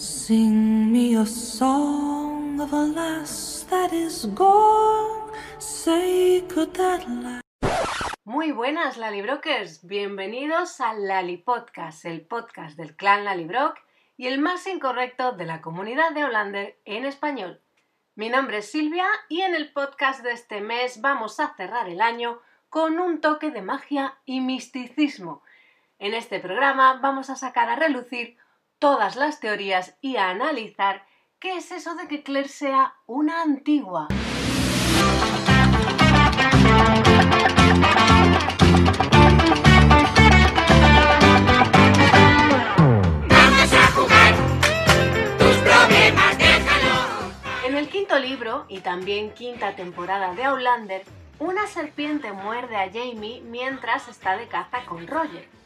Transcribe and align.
Sing 0.00 0.90
me 0.90 1.14
a 1.14 1.26
song 1.26 2.58
of 2.58 2.72
a 2.72 2.86
lass 2.86 3.66
that 3.68 3.92
is 3.92 4.24
gone. 4.34 5.30
Say, 5.58 6.42
could 6.48 6.72
that 6.72 7.06
la- 7.06 7.42
Muy 8.24 8.52
buenas 8.52 8.96
Lalibrokers, 8.96 9.86
bienvenidos 9.86 10.80
al 10.80 11.06
Lali 11.06 11.36
Podcast, 11.36 12.06
el 12.06 12.22
podcast 12.22 12.78
del 12.78 12.96
clan 12.96 13.26
Lalibrock 13.26 13.76
y 14.16 14.28
el 14.28 14.38
más 14.38 14.66
incorrecto 14.66 15.32
de 15.32 15.44
la 15.44 15.60
comunidad 15.60 16.12
de 16.12 16.24
Hollander 16.24 16.78
en 16.86 17.04
español. 17.04 17.60
Mi 18.14 18.30
nombre 18.30 18.58
es 18.58 18.70
Silvia 18.70 19.06
y 19.28 19.42
en 19.42 19.54
el 19.54 19.70
podcast 19.70 20.22
de 20.22 20.32
este 20.32 20.62
mes 20.62 21.02
vamos 21.02 21.40
a 21.40 21.54
cerrar 21.56 21.90
el 21.90 22.00
año 22.00 22.40
con 22.70 22.98
un 23.00 23.20
toque 23.20 23.50
de 23.50 23.60
magia 23.60 24.14
y 24.24 24.40
misticismo. 24.40 25.42
En 25.98 26.14
este 26.14 26.40
programa 26.40 26.94
vamos 27.02 27.28
a 27.28 27.36
sacar 27.36 27.68
a 27.68 27.76
relucir 27.76 28.38
todas 28.80 29.14
las 29.14 29.40
teorías 29.40 29.94
y 30.00 30.16
a 30.16 30.30
analizar 30.30 31.04
qué 31.38 31.58
es 31.58 31.70
eso 31.70 31.94
de 31.94 32.08
que 32.08 32.22
Claire 32.22 32.48
sea 32.48 32.94
una 33.06 33.42
antigua. 33.42 34.08
Vamos 43.28 43.72
a 43.74 43.86
jugar. 43.92 44.34
Tus 45.38 45.56
problemas 45.58 46.38
déjalo. 46.38 47.66
En 47.66 47.76
el 47.76 47.88
quinto 47.90 48.18
libro, 48.18 48.64
y 48.68 48.80
también 48.80 49.34
quinta 49.34 49.76
temporada 49.76 50.34
de 50.34 50.44
Outlander, 50.44 51.04
una 51.38 51.66
serpiente 51.66 52.32
muerde 52.32 52.76
a 52.76 52.90
Jamie 52.90 53.42
mientras 53.42 54.08
está 54.08 54.38
de 54.38 54.48
caza 54.48 54.86
con 54.86 55.06
Roger. 55.06 55.59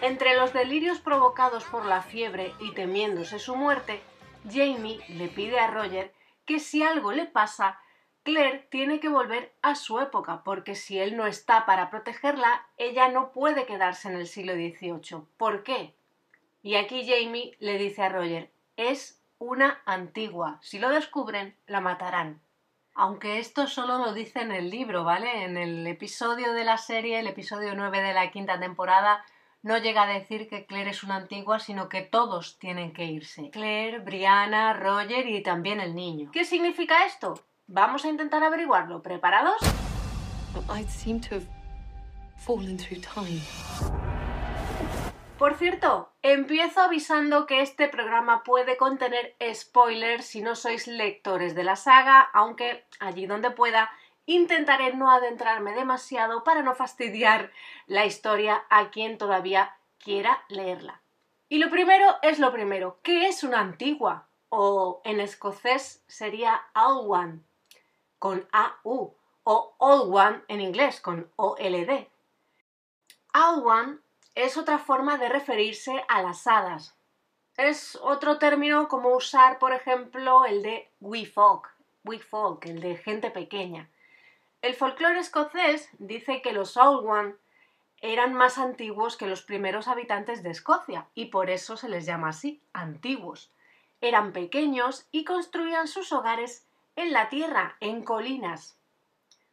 Entre 0.00 0.36
los 0.36 0.52
delirios 0.52 1.00
provocados 1.00 1.64
por 1.64 1.84
la 1.84 2.02
fiebre 2.02 2.54
y 2.60 2.72
temiéndose 2.72 3.40
su 3.40 3.56
muerte, 3.56 4.00
Jamie 4.48 5.00
le 5.08 5.26
pide 5.26 5.58
a 5.58 5.66
Roger 5.66 6.14
que 6.44 6.60
si 6.60 6.84
algo 6.84 7.10
le 7.10 7.26
pasa, 7.26 7.80
Claire 8.22 8.66
tiene 8.70 9.00
que 9.00 9.08
volver 9.08 9.52
a 9.60 9.74
su 9.74 9.98
época, 9.98 10.42
porque 10.44 10.76
si 10.76 11.00
él 11.00 11.16
no 11.16 11.26
está 11.26 11.66
para 11.66 11.90
protegerla, 11.90 12.66
ella 12.76 13.08
no 13.08 13.32
puede 13.32 13.66
quedarse 13.66 14.08
en 14.08 14.14
el 14.14 14.28
siglo 14.28 14.52
XVIII. 14.54 15.26
¿Por 15.36 15.64
qué? 15.64 15.94
Y 16.62 16.76
aquí 16.76 17.04
Jamie 17.04 17.56
le 17.58 17.76
dice 17.76 18.02
a 18.02 18.08
Roger, 18.08 18.52
es 18.76 19.20
una 19.38 19.82
antigua. 19.84 20.58
Si 20.62 20.78
lo 20.78 20.90
descubren, 20.90 21.56
la 21.66 21.80
matarán. 21.80 22.40
Aunque 22.94 23.38
esto 23.38 23.66
solo 23.66 23.98
lo 23.98 24.12
dice 24.12 24.40
en 24.40 24.52
el 24.52 24.70
libro, 24.70 25.02
¿vale? 25.04 25.44
En 25.44 25.56
el 25.56 25.86
episodio 25.86 26.52
de 26.52 26.64
la 26.64 26.78
serie, 26.78 27.18
el 27.18 27.26
episodio 27.26 27.74
9 27.74 28.00
de 28.00 28.14
la 28.14 28.30
quinta 28.30 28.60
temporada, 28.60 29.24
no 29.62 29.78
llega 29.78 30.02
a 30.02 30.06
decir 30.06 30.48
que 30.48 30.66
Claire 30.66 30.90
es 30.90 31.02
una 31.02 31.16
antigua, 31.16 31.58
sino 31.58 31.88
que 31.88 32.02
todos 32.02 32.58
tienen 32.58 32.92
que 32.92 33.04
irse. 33.04 33.50
Claire, 33.50 33.98
Brianna, 33.98 34.72
Roger 34.72 35.26
y 35.28 35.42
también 35.42 35.80
el 35.80 35.94
niño. 35.94 36.30
¿Qué 36.32 36.44
significa 36.44 37.04
esto? 37.04 37.34
Vamos 37.66 38.04
a 38.04 38.08
intentar 38.08 38.42
averiguarlo. 38.42 39.02
¿Preparados? 39.02 39.58
I 40.68 40.84
seem 40.84 41.20
to 41.20 41.36
have 41.36 41.46
fallen 42.36 42.76
through 42.76 43.00
time. 43.00 43.40
Por 45.38 45.54
cierto, 45.54 46.12
empiezo 46.22 46.80
avisando 46.80 47.46
que 47.46 47.60
este 47.60 47.88
programa 47.88 48.42
puede 48.42 48.76
contener 48.76 49.36
spoilers 49.54 50.24
si 50.24 50.40
no 50.40 50.56
sois 50.56 50.88
lectores 50.88 51.54
de 51.54 51.62
la 51.62 51.76
saga, 51.76 52.22
aunque 52.32 52.86
allí 52.98 53.26
donde 53.26 53.52
pueda 53.52 53.88
intentaré 54.28 54.94
no 54.94 55.10
adentrarme 55.10 55.72
demasiado 55.72 56.44
para 56.44 56.62
no 56.62 56.74
fastidiar 56.74 57.50
la 57.86 58.04
historia 58.04 58.62
a 58.68 58.90
quien 58.90 59.16
todavía 59.16 59.74
quiera 59.98 60.44
leerla. 60.50 61.00
Y 61.48 61.56
lo 61.56 61.70
primero 61.70 62.16
es 62.20 62.38
lo 62.38 62.52
primero, 62.52 63.00
¿qué 63.02 63.26
es 63.26 63.42
una 63.42 63.60
antigua? 63.60 64.28
O 64.50 65.00
en 65.04 65.20
escocés 65.20 66.04
sería 66.08 66.60
Old 66.74 67.10
One, 67.10 67.40
con 68.18 68.46
AU, 68.52 69.14
o 69.44 69.74
Old 69.78 70.14
One 70.14 70.42
en 70.48 70.60
inglés, 70.60 71.00
con 71.00 71.32
OLD. 71.36 72.06
Old 73.32 73.66
One 73.66 73.98
es 74.34 74.58
otra 74.58 74.78
forma 74.78 75.16
de 75.16 75.30
referirse 75.30 76.04
a 76.06 76.20
las 76.20 76.46
hadas. 76.46 76.94
Es 77.56 77.96
otro 78.02 78.38
término 78.38 78.88
como 78.88 79.16
usar, 79.16 79.58
por 79.58 79.72
ejemplo, 79.72 80.44
el 80.44 80.62
de 80.62 80.92
wee 81.00 81.24
folk, 81.24 81.74
wee 82.04 82.18
folk, 82.18 82.66
el 82.66 82.80
de 82.80 82.96
gente 82.98 83.30
pequeña. 83.30 83.88
El 84.60 84.74
folclore 84.74 85.20
escocés 85.20 85.88
dice 85.98 86.42
que 86.42 86.52
los 86.52 86.76
Old 86.76 87.08
One 87.08 87.34
eran 88.00 88.34
más 88.34 88.58
antiguos 88.58 89.16
que 89.16 89.28
los 89.28 89.42
primeros 89.42 89.86
habitantes 89.86 90.42
de 90.42 90.50
Escocia 90.50 91.06
y 91.14 91.26
por 91.26 91.48
eso 91.48 91.76
se 91.76 91.88
les 91.88 92.06
llama 92.06 92.30
así, 92.30 92.60
antiguos. 92.72 93.52
Eran 94.00 94.32
pequeños 94.32 95.06
y 95.12 95.24
construían 95.24 95.86
sus 95.86 96.12
hogares 96.12 96.66
en 96.96 97.12
la 97.12 97.28
tierra, 97.28 97.76
en 97.78 98.02
colinas. 98.02 98.76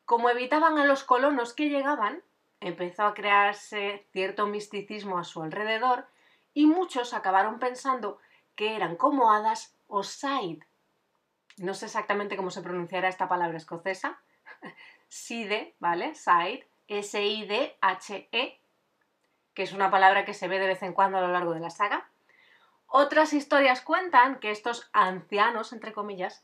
Como 0.06 0.30
evitaban 0.32 0.80
a 0.80 0.86
los 0.86 1.04
colonos 1.04 1.54
que 1.54 1.70
llegaban, 1.70 2.24
empezó 2.60 3.04
a 3.04 3.14
crearse 3.14 4.08
cierto 4.12 4.48
misticismo 4.48 5.20
a 5.20 5.24
su 5.24 5.44
alrededor 5.44 6.08
y 6.56 6.66
muchos 6.66 7.14
acabaron 7.14 7.60
pensando 7.60 8.20
que 8.56 8.76
eran 8.76 8.96
como 8.96 9.32
hadas 9.32 9.76
o 9.88 10.02
Said. 10.02 10.64
No 11.58 11.76
sé 11.76 11.86
exactamente 11.86 12.36
cómo 12.36 12.50
se 12.50 12.64
pronunciará 12.64 13.08
esta 13.08 13.28
palabra 13.28 13.58
escocesa. 13.58 14.20
Side, 15.16 15.76
¿vale? 15.80 16.14
Said, 16.14 16.64
S-I-D-H-E, 16.88 18.60
que 19.54 19.64
es 19.64 19.72
una 19.72 19.90
palabra 19.90 20.26
que 20.26 20.34
se 20.34 20.48
ve 20.48 20.60
de 20.60 20.68
vez 20.68 20.84
en 20.84 20.94
cuando 20.94 21.18
a 21.18 21.22
lo 21.22 21.30
largo 21.30 21.54
de 21.54 21.62
la 21.62 21.70
saga. 21.70 22.10
Otras 22.88 23.32
historias 23.34 23.82
cuentan 23.82 24.40
que 24.40 24.52
estos 24.52 24.90
ancianos, 24.92 25.72
entre 25.72 25.94
comillas, 25.94 26.44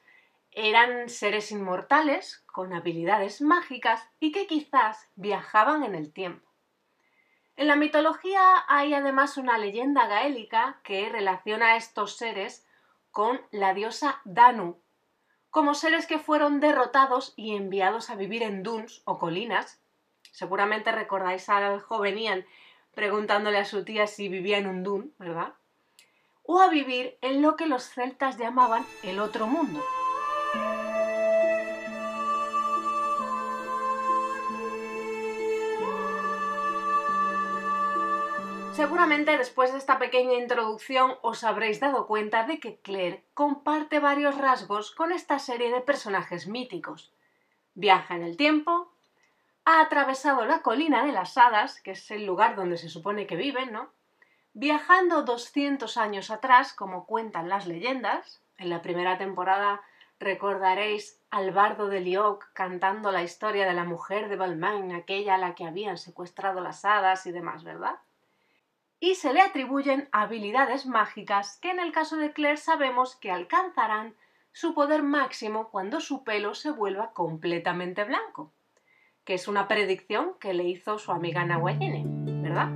eran 0.51 1.09
seres 1.09 1.51
inmortales 1.51 2.43
con 2.45 2.73
habilidades 2.73 3.41
mágicas 3.41 4.09
y 4.19 4.31
que 4.31 4.47
quizás 4.47 5.09
viajaban 5.15 5.83
en 5.83 5.93
el 5.93 6.11
tiempo. 6.11 6.47
En 7.57 7.67
la 7.67 7.75
mitología 7.75 8.63
hay 8.69 8.93
además 8.93 9.37
una 9.37 9.57
leyenda 9.57 10.07
gaélica 10.07 10.79
que 10.83 11.09
relaciona 11.09 11.73
a 11.73 11.75
estos 11.75 12.17
seres 12.17 12.65
con 13.11 13.39
la 13.51 13.73
diosa 13.73 14.21
Danu, 14.23 14.80
como 15.51 15.75
seres 15.75 16.07
que 16.07 16.17
fueron 16.17 16.59
derrotados 16.61 17.33
y 17.35 17.55
enviados 17.55 18.09
a 18.09 18.15
vivir 18.15 18.41
en 18.41 18.63
duns 18.63 19.01
o 19.05 19.19
colinas. 19.19 19.79
Seguramente 20.31 20.91
recordáis 20.91 21.49
al 21.49 21.81
joven 21.81 22.17
Ian 22.17 22.45
preguntándole 22.93 23.57
a 23.57 23.65
su 23.65 23.83
tía 23.85 24.07
si 24.07 24.29
vivía 24.29 24.57
en 24.57 24.67
un 24.67 24.83
dun, 24.83 25.13
¿verdad? 25.19 25.53
O 26.43 26.59
a 26.59 26.69
vivir 26.69 27.17
en 27.21 27.41
lo 27.41 27.55
que 27.55 27.67
los 27.67 27.83
celtas 27.83 28.37
llamaban 28.37 28.85
el 29.03 29.19
otro 29.19 29.45
mundo. 29.45 29.81
Seguramente 38.91 39.37
después 39.37 39.71
de 39.71 39.77
esta 39.77 39.99
pequeña 39.99 40.33
introducción 40.33 41.13
os 41.21 41.45
habréis 41.45 41.79
dado 41.79 42.07
cuenta 42.07 42.43
de 42.43 42.59
que 42.59 42.81
Claire 42.81 43.23
comparte 43.33 43.99
varios 43.99 44.37
rasgos 44.37 44.91
con 44.91 45.13
esta 45.13 45.39
serie 45.39 45.71
de 45.71 45.79
personajes 45.79 46.45
míticos. 46.45 47.13
Viaja 47.73 48.17
en 48.17 48.23
el 48.23 48.35
tiempo, 48.35 48.91
ha 49.63 49.79
atravesado 49.79 50.43
la 50.43 50.61
colina 50.61 51.05
de 51.05 51.13
las 51.13 51.37
hadas, 51.37 51.79
que 51.79 51.91
es 51.91 52.11
el 52.11 52.25
lugar 52.25 52.57
donde 52.57 52.77
se 52.77 52.89
supone 52.89 53.27
que 53.27 53.37
viven, 53.37 53.71
¿no? 53.71 53.87
Viajando 54.51 55.23
200 55.23 55.95
años 55.95 56.29
atrás, 56.29 56.73
como 56.73 57.05
cuentan 57.05 57.47
las 57.47 57.67
leyendas, 57.67 58.41
en 58.57 58.69
la 58.69 58.81
primera 58.81 59.17
temporada 59.17 59.79
recordaréis 60.19 61.17
al 61.29 61.51
bardo 61.51 61.87
de 61.87 62.01
Lioc 62.01 62.51
cantando 62.51 63.13
la 63.13 63.23
historia 63.23 63.65
de 63.65 63.73
la 63.73 63.85
mujer 63.85 64.27
de 64.27 64.35
Balmain, 64.35 64.91
aquella 64.91 65.35
a 65.35 65.37
la 65.37 65.55
que 65.55 65.63
habían 65.63 65.97
secuestrado 65.97 66.59
las 66.59 66.83
hadas 66.83 67.25
y 67.25 67.31
demás, 67.31 67.63
¿verdad? 67.63 67.95
Y 69.01 69.15
se 69.15 69.33
le 69.33 69.41
atribuyen 69.41 70.07
habilidades 70.11 70.85
mágicas 70.85 71.57
que 71.59 71.71
en 71.71 71.79
el 71.79 71.91
caso 71.91 72.17
de 72.17 72.31
Claire 72.31 72.57
sabemos 72.57 73.15
que 73.15 73.31
alcanzarán 73.31 74.13
su 74.53 74.75
poder 74.75 75.01
máximo 75.01 75.69
cuando 75.69 75.99
su 75.99 76.23
pelo 76.23 76.53
se 76.53 76.69
vuelva 76.69 77.11
completamente 77.11 78.03
blanco, 78.03 78.53
que 79.25 79.33
es 79.33 79.47
una 79.47 79.67
predicción 79.67 80.35
que 80.39 80.53
le 80.53 80.65
hizo 80.65 80.99
su 80.99 81.11
amiga 81.11 81.43
Nawayene, 81.43 82.03
¿verdad? 82.43 82.69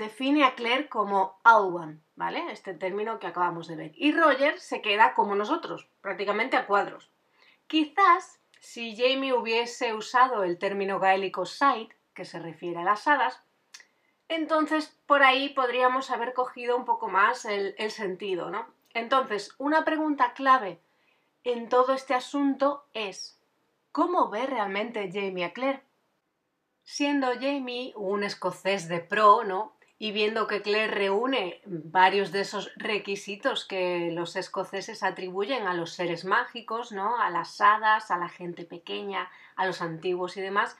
Define 0.00 0.42
a 0.44 0.56
Claire 0.56 0.88
como 0.88 1.38
Alwan, 1.44 2.02
¿vale? 2.16 2.50
Este 2.50 2.74
término 2.74 3.20
que 3.20 3.28
acabamos 3.28 3.68
de 3.68 3.76
ver. 3.76 3.92
Y 3.94 4.10
Roger 4.10 4.58
se 4.58 4.82
queda 4.82 5.14
como 5.14 5.36
nosotros, 5.36 5.86
prácticamente 6.00 6.56
a 6.56 6.66
cuadros. 6.66 7.12
Quizás 7.68 8.40
si 8.58 8.96
Jamie 8.96 9.32
hubiese 9.32 9.94
usado 9.94 10.42
el 10.42 10.58
término 10.58 10.98
gaélico 10.98 11.46
Side, 11.46 11.94
que 12.14 12.24
se 12.24 12.40
refiere 12.40 12.80
a 12.80 12.84
las 12.84 13.06
hadas, 13.06 13.42
Entonces, 14.28 14.96
por 15.06 15.24
ahí 15.24 15.48
podríamos 15.48 16.10
haber 16.10 16.34
cogido 16.34 16.76
un 16.76 16.84
poco 16.84 17.08
más 17.08 17.44
el, 17.44 17.74
el 17.78 17.90
sentido, 17.90 18.48
¿no? 18.48 18.64
Entonces, 18.94 19.54
una 19.58 19.84
pregunta 19.84 20.34
clave 20.34 20.80
en 21.42 21.68
todo 21.68 21.94
este 21.94 22.14
asunto 22.14 22.84
es, 22.94 23.40
¿cómo 23.90 24.30
ve 24.30 24.46
realmente 24.46 25.10
Jamie 25.12 25.44
a 25.44 25.52
Claire? 25.52 25.82
Siendo 26.84 27.26
Jamie 27.34 27.92
un 27.96 28.22
escocés 28.22 28.88
de 28.88 29.00
pro, 29.00 29.42
¿no? 29.42 29.74
Y 30.00 30.10
viendo 30.10 30.48
que 30.48 30.62
Claire 30.62 30.92
reúne 30.92 31.60
varios 31.66 32.32
de 32.32 32.40
esos 32.40 32.72
requisitos 32.74 33.64
que 33.64 34.10
los 34.12 34.34
escoceses 34.34 35.04
atribuyen 35.04 35.68
a 35.68 35.74
los 35.74 35.92
seres 35.92 36.24
mágicos, 36.24 36.90
¿no? 36.90 37.20
A 37.20 37.30
las 37.30 37.60
hadas, 37.60 38.10
a 38.10 38.16
la 38.16 38.28
gente 38.28 38.64
pequeña, 38.64 39.30
a 39.56 39.66
los 39.66 39.80
antiguos 39.80 40.36
y 40.36 40.40
demás, 40.40 40.76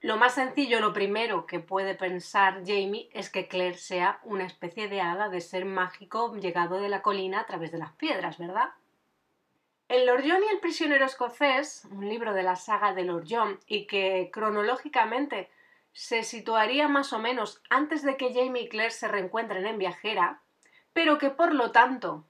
lo 0.00 0.16
más 0.16 0.34
sencillo, 0.34 0.80
lo 0.80 0.92
primero 0.92 1.44
que 1.44 1.58
puede 1.58 1.96
pensar 1.96 2.62
Jamie 2.64 3.08
es 3.12 3.30
que 3.30 3.48
Claire 3.48 3.76
sea 3.76 4.20
una 4.22 4.44
especie 4.44 4.86
de 4.88 5.00
hada 5.00 5.28
de 5.28 5.40
ser 5.40 5.64
mágico 5.64 6.36
llegado 6.36 6.80
de 6.80 6.88
la 6.88 7.02
colina 7.02 7.40
a 7.40 7.46
través 7.46 7.72
de 7.72 7.78
las 7.78 7.92
piedras, 7.92 8.38
¿verdad? 8.38 8.68
El 9.88 10.06
Lord 10.06 10.22
John 10.24 10.42
y 10.44 10.52
el 10.52 10.60
prisionero 10.60 11.04
escocés, 11.04 11.84
un 11.90 12.08
libro 12.08 12.32
de 12.32 12.44
la 12.44 12.54
saga 12.54 12.94
de 12.94 13.04
Lord 13.04 13.24
John 13.28 13.58
y 13.66 13.86
que 13.86 14.30
cronológicamente 14.32 15.50
se 15.92 16.22
situaría 16.22 16.88
más 16.88 17.12
o 17.12 17.18
menos 17.18 17.62
antes 17.70 18.02
de 18.02 18.16
que 18.16 18.32
Jamie 18.32 18.62
y 18.62 18.68
Claire 18.68 18.90
se 18.90 19.08
reencuentren 19.08 19.66
en 19.66 19.78
Viajera, 19.78 20.42
pero 20.92 21.18
que 21.18 21.30
por 21.30 21.54
lo 21.54 21.72
tanto 21.72 22.24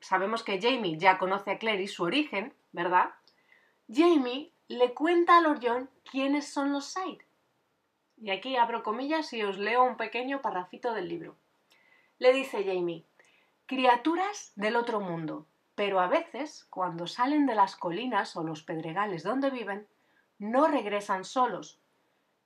sabemos 0.00 0.42
que 0.42 0.60
Jamie 0.60 0.98
ya 0.98 1.18
conoce 1.18 1.52
a 1.52 1.58
Claire 1.58 1.82
y 1.82 1.88
su 1.88 2.02
origen, 2.04 2.54
¿verdad? 2.72 3.10
Jamie 3.88 4.52
le 4.68 4.94
cuenta 4.94 5.36
a 5.36 5.40
Lord 5.40 5.60
John 5.62 5.90
quiénes 6.10 6.52
son 6.52 6.72
los 6.72 6.86
Side. 6.86 7.24
Y 8.20 8.30
aquí 8.30 8.56
abro 8.56 8.82
comillas 8.82 9.32
y 9.32 9.42
os 9.42 9.58
leo 9.58 9.82
un 9.82 9.96
pequeño 9.96 10.40
parrafito 10.42 10.94
del 10.94 11.08
libro. 11.08 11.36
Le 12.18 12.32
dice 12.32 12.64
Jamie, 12.64 13.04
criaturas 13.66 14.52
del 14.54 14.76
otro 14.76 15.00
mundo, 15.00 15.46
pero 15.74 15.98
a 16.00 16.06
veces, 16.06 16.66
cuando 16.70 17.06
salen 17.06 17.46
de 17.46 17.54
las 17.54 17.74
colinas 17.74 18.36
o 18.36 18.44
los 18.44 18.62
pedregales 18.62 19.24
donde 19.24 19.50
viven, 19.50 19.88
no 20.38 20.68
regresan 20.68 21.24
solos. 21.24 21.80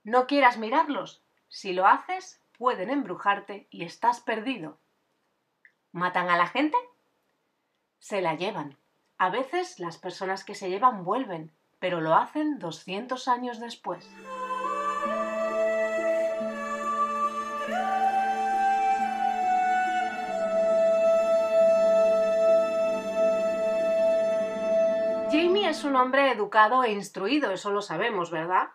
No 0.07 0.29
quieras 0.29 0.57
mirarlos. 0.57 1.21
Si 1.49 1.73
lo 1.73 1.85
haces, 1.85 2.41
pueden 2.57 2.91
embrujarte 2.91 3.67
y 3.73 3.85
estás 3.85 4.21
perdido. 4.21 4.79
¿Matan 5.91 6.31
a 6.31 6.37
la 6.37 6.47
gente? 6.47 6.77
Se 7.99 8.21
la 8.21 8.37
llevan. 8.37 8.79
A 9.19 9.31
veces 9.31 9.81
las 9.81 9.99
personas 9.99 10.45
que 10.45 10.55
se 10.55 10.71
llevan 10.71 11.03
vuelven, 11.03 11.51
pero 11.81 12.01
lo 12.01 12.15
hacen 12.15 12.61
200 12.61 13.27
años 13.27 13.59
después. 13.59 14.09
Jamie 25.33 25.69
es 25.69 25.83
un 25.83 25.97
hombre 25.97 26.31
educado 26.31 26.85
e 26.85 26.93
instruido, 26.93 27.51
eso 27.51 27.73
lo 27.73 27.83
sabemos, 27.83 28.31
¿verdad? 28.31 28.69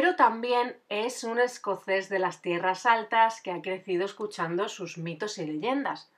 Pero 0.00 0.14
también 0.14 0.76
es 0.88 1.24
un 1.24 1.40
escocés 1.40 2.08
de 2.08 2.20
las 2.20 2.40
tierras 2.40 2.86
altas 2.86 3.42
que 3.42 3.50
ha 3.50 3.60
crecido 3.60 4.04
escuchando 4.04 4.68
sus 4.68 4.96
mitos 4.96 5.38
y 5.38 5.44
leyendas. 5.44 6.08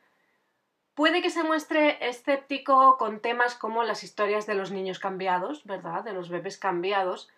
Puede 0.93 1.23
que 1.23 1.31
se 1.31 1.45
muestre 1.45 1.97
escéptico 2.07 2.99
con 2.99 3.21
temas 3.21 3.55
como 3.55 3.83
las 3.83 4.05
historias 4.05 4.47
de 4.47 4.55
los 4.55 4.71
niños 4.71 4.99
cambiados, 4.99 5.65
¿verdad? 5.65 6.05
De 6.05 6.13
los 6.13 6.29
bebés 6.29 6.59
cambiados, 6.59 7.31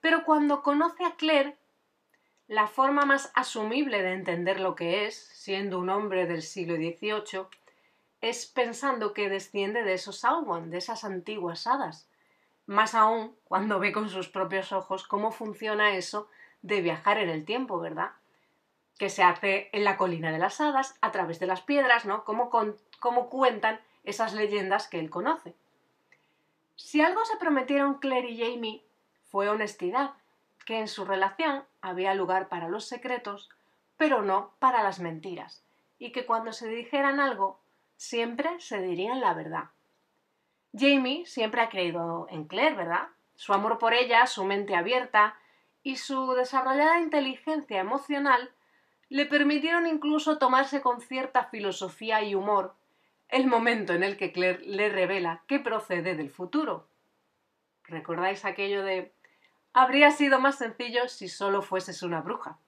pero 0.00 0.24
cuando 0.24 0.62
conoce 0.62 1.04
a 1.04 1.16
Claire, 1.16 1.58
la 2.48 2.66
forma 2.66 3.04
más 3.04 3.30
asumible 3.34 4.02
de 4.02 4.14
entender 4.14 4.58
lo 4.58 4.74
que 4.76 5.04
es, 5.04 5.16
siendo 5.16 5.78
un 5.78 5.90
hombre 5.90 6.24
del 6.24 6.40
siglo 6.40 6.76
XVIII, 6.76 7.44
es 8.22 8.46
pensando 8.46 9.12
que 9.12 9.28
desciende 9.28 9.82
de 9.82 9.92
esos 9.92 10.20
Sauron, 10.20 10.70
de 10.70 10.78
esas 10.78 11.04
antiguas 11.04 11.66
hadas. 11.66 12.09
Más 12.70 12.94
aún 12.94 13.34
cuando 13.42 13.80
ve 13.80 13.90
con 13.90 14.08
sus 14.08 14.28
propios 14.28 14.70
ojos 14.70 15.04
cómo 15.04 15.32
funciona 15.32 15.96
eso 15.96 16.28
de 16.62 16.80
viajar 16.80 17.18
en 17.18 17.28
el 17.28 17.44
tiempo, 17.44 17.80
¿verdad? 17.80 18.12
Que 18.96 19.10
se 19.10 19.24
hace 19.24 19.70
en 19.72 19.82
la 19.82 19.96
colina 19.96 20.30
de 20.30 20.38
las 20.38 20.60
hadas, 20.60 20.96
a 21.00 21.10
través 21.10 21.40
de 21.40 21.48
las 21.48 21.62
piedras, 21.62 22.04
¿no? 22.04 22.22
Cómo, 22.22 22.48
con, 22.48 22.76
cómo 23.00 23.28
cuentan 23.28 23.80
esas 24.04 24.34
leyendas 24.34 24.86
que 24.86 25.00
él 25.00 25.10
conoce. 25.10 25.56
Si 26.76 27.00
algo 27.00 27.24
se 27.24 27.38
prometieron 27.38 27.94
Claire 27.94 28.30
y 28.30 28.38
Jamie 28.38 28.84
fue 29.32 29.48
honestidad, 29.48 30.12
que 30.64 30.78
en 30.78 30.86
su 30.86 31.04
relación 31.04 31.64
había 31.80 32.14
lugar 32.14 32.48
para 32.48 32.68
los 32.68 32.86
secretos, 32.86 33.50
pero 33.96 34.22
no 34.22 34.52
para 34.60 34.84
las 34.84 35.00
mentiras, 35.00 35.64
y 35.98 36.12
que 36.12 36.24
cuando 36.24 36.52
se 36.52 36.68
dijeran 36.68 37.18
algo 37.18 37.58
siempre 37.96 38.60
se 38.60 38.80
dirían 38.80 39.20
la 39.20 39.34
verdad. 39.34 39.70
Jamie 40.72 41.26
siempre 41.26 41.60
ha 41.60 41.68
creído 41.68 42.26
en 42.30 42.44
Claire, 42.44 42.76
¿verdad? 42.76 43.08
Su 43.34 43.52
amor 43.52 43.78
por 43.78 43.94
ella, 43.94 44.26
su 44.26 44.44
mente 44.44 44.76
abierta 44.76 45.34
y 45.82 45.96
su 45.96 46.32
desarrollada 46.34 47.00
inteligencia 47.00 47.80
emocional 47.80 48.50
le 49.08 49.26
permitieron 49.26 49.86
incluso 49.86 50.38
tomarse 50.38 50.80
con 50.80 51.00
cierta 51.00 51.44
filosofía 51.44 52.22
y 52.22 52.34
humor 52.34 52.74
el 53.28 53.46
momento 53.46 53.92
en 53.92 54.02
el 54.02 54.16
que 54.16 54.32
Claire 54.32 54.60
le 54.64 54.88
revela 54.88 55.42
que 55.46 55.58
procede 55.60 56.14
del 56.14 56.30
futuro. 56.30 56.88
¿Recordáis 57.84 58.44
aquello 58.44 58.82
de 58.82 59.12
habría 59.72 60.10
sido 60.10 60.40
más 60.40 60.58
sencillo 60.58 61.08
si 61.08 61.28
solo 61.28 61.62
fueses 61.62 62.02
una 62.02 62.20
bruja? 62.20 62.58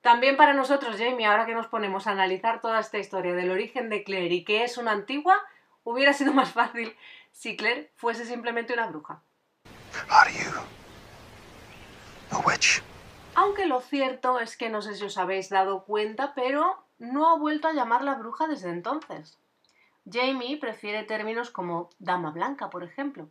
También 0.00 0.36
para 0.36 0.52
nosotros, 0.52 0.96
Jamie, 0.98 1.26
ahora 1.26 1.46
que 1.46 1.54
nos 1.54 1.66
ponemos 1.66 2.06
a 2.06 2.12
analizar 2.12 2.60
toda 2.60 2.78
esta 2.78 2.98
historia 2.98 3.34
del 3.34 3.50
origen 3.50 3.88
de 3.88 4.04
Claire 4.04 4.34
y 4.34 4.44
que 4.44 4.62
es 4.62 4.78
una 4.78 4.92
antigua, 4.92 5.42
hubiera 5.86 6.12
sido 6.12 6.32
más 6.32 6.52
fácil 6.52 6.94
si 7.30 7.56
Claire 7.56 7.90
fuese 7.94 8.26
simplemente 8.26 8.72
una 8.74 8.88
bruja. 8.88 9.22
Aunque 13.36 13.66
lo 13.66 13.80
cierto 13.80 14.40
es 14.40 14.56
que 14.56 14.68
no 14.68 14.82
sé 14.82 14.96
si 14.96 15.04
os 15.04 15.16
habéis 15.16 15.48
dado 15.48 15.84
cuenta, 15.84 16.34
pero 16.34 16.84
no 16.98 17.28
ha 17.28 17.38
vuelto 17.38 17.68
a 17.68 17.72
llamarla 17.72 18.14
bruja 18.14 18.48
desde 18.48 18.70
entonces. 18.70 19.38
Jamie 20.10 20.58
prefiere 20.58 21.04
términos 21.04 21.50
como 21.50 21.90
dama 21.98 22.30
blanca, 22.30 22.68
por 22.68 22.82
ejemplo. 22.82 23.28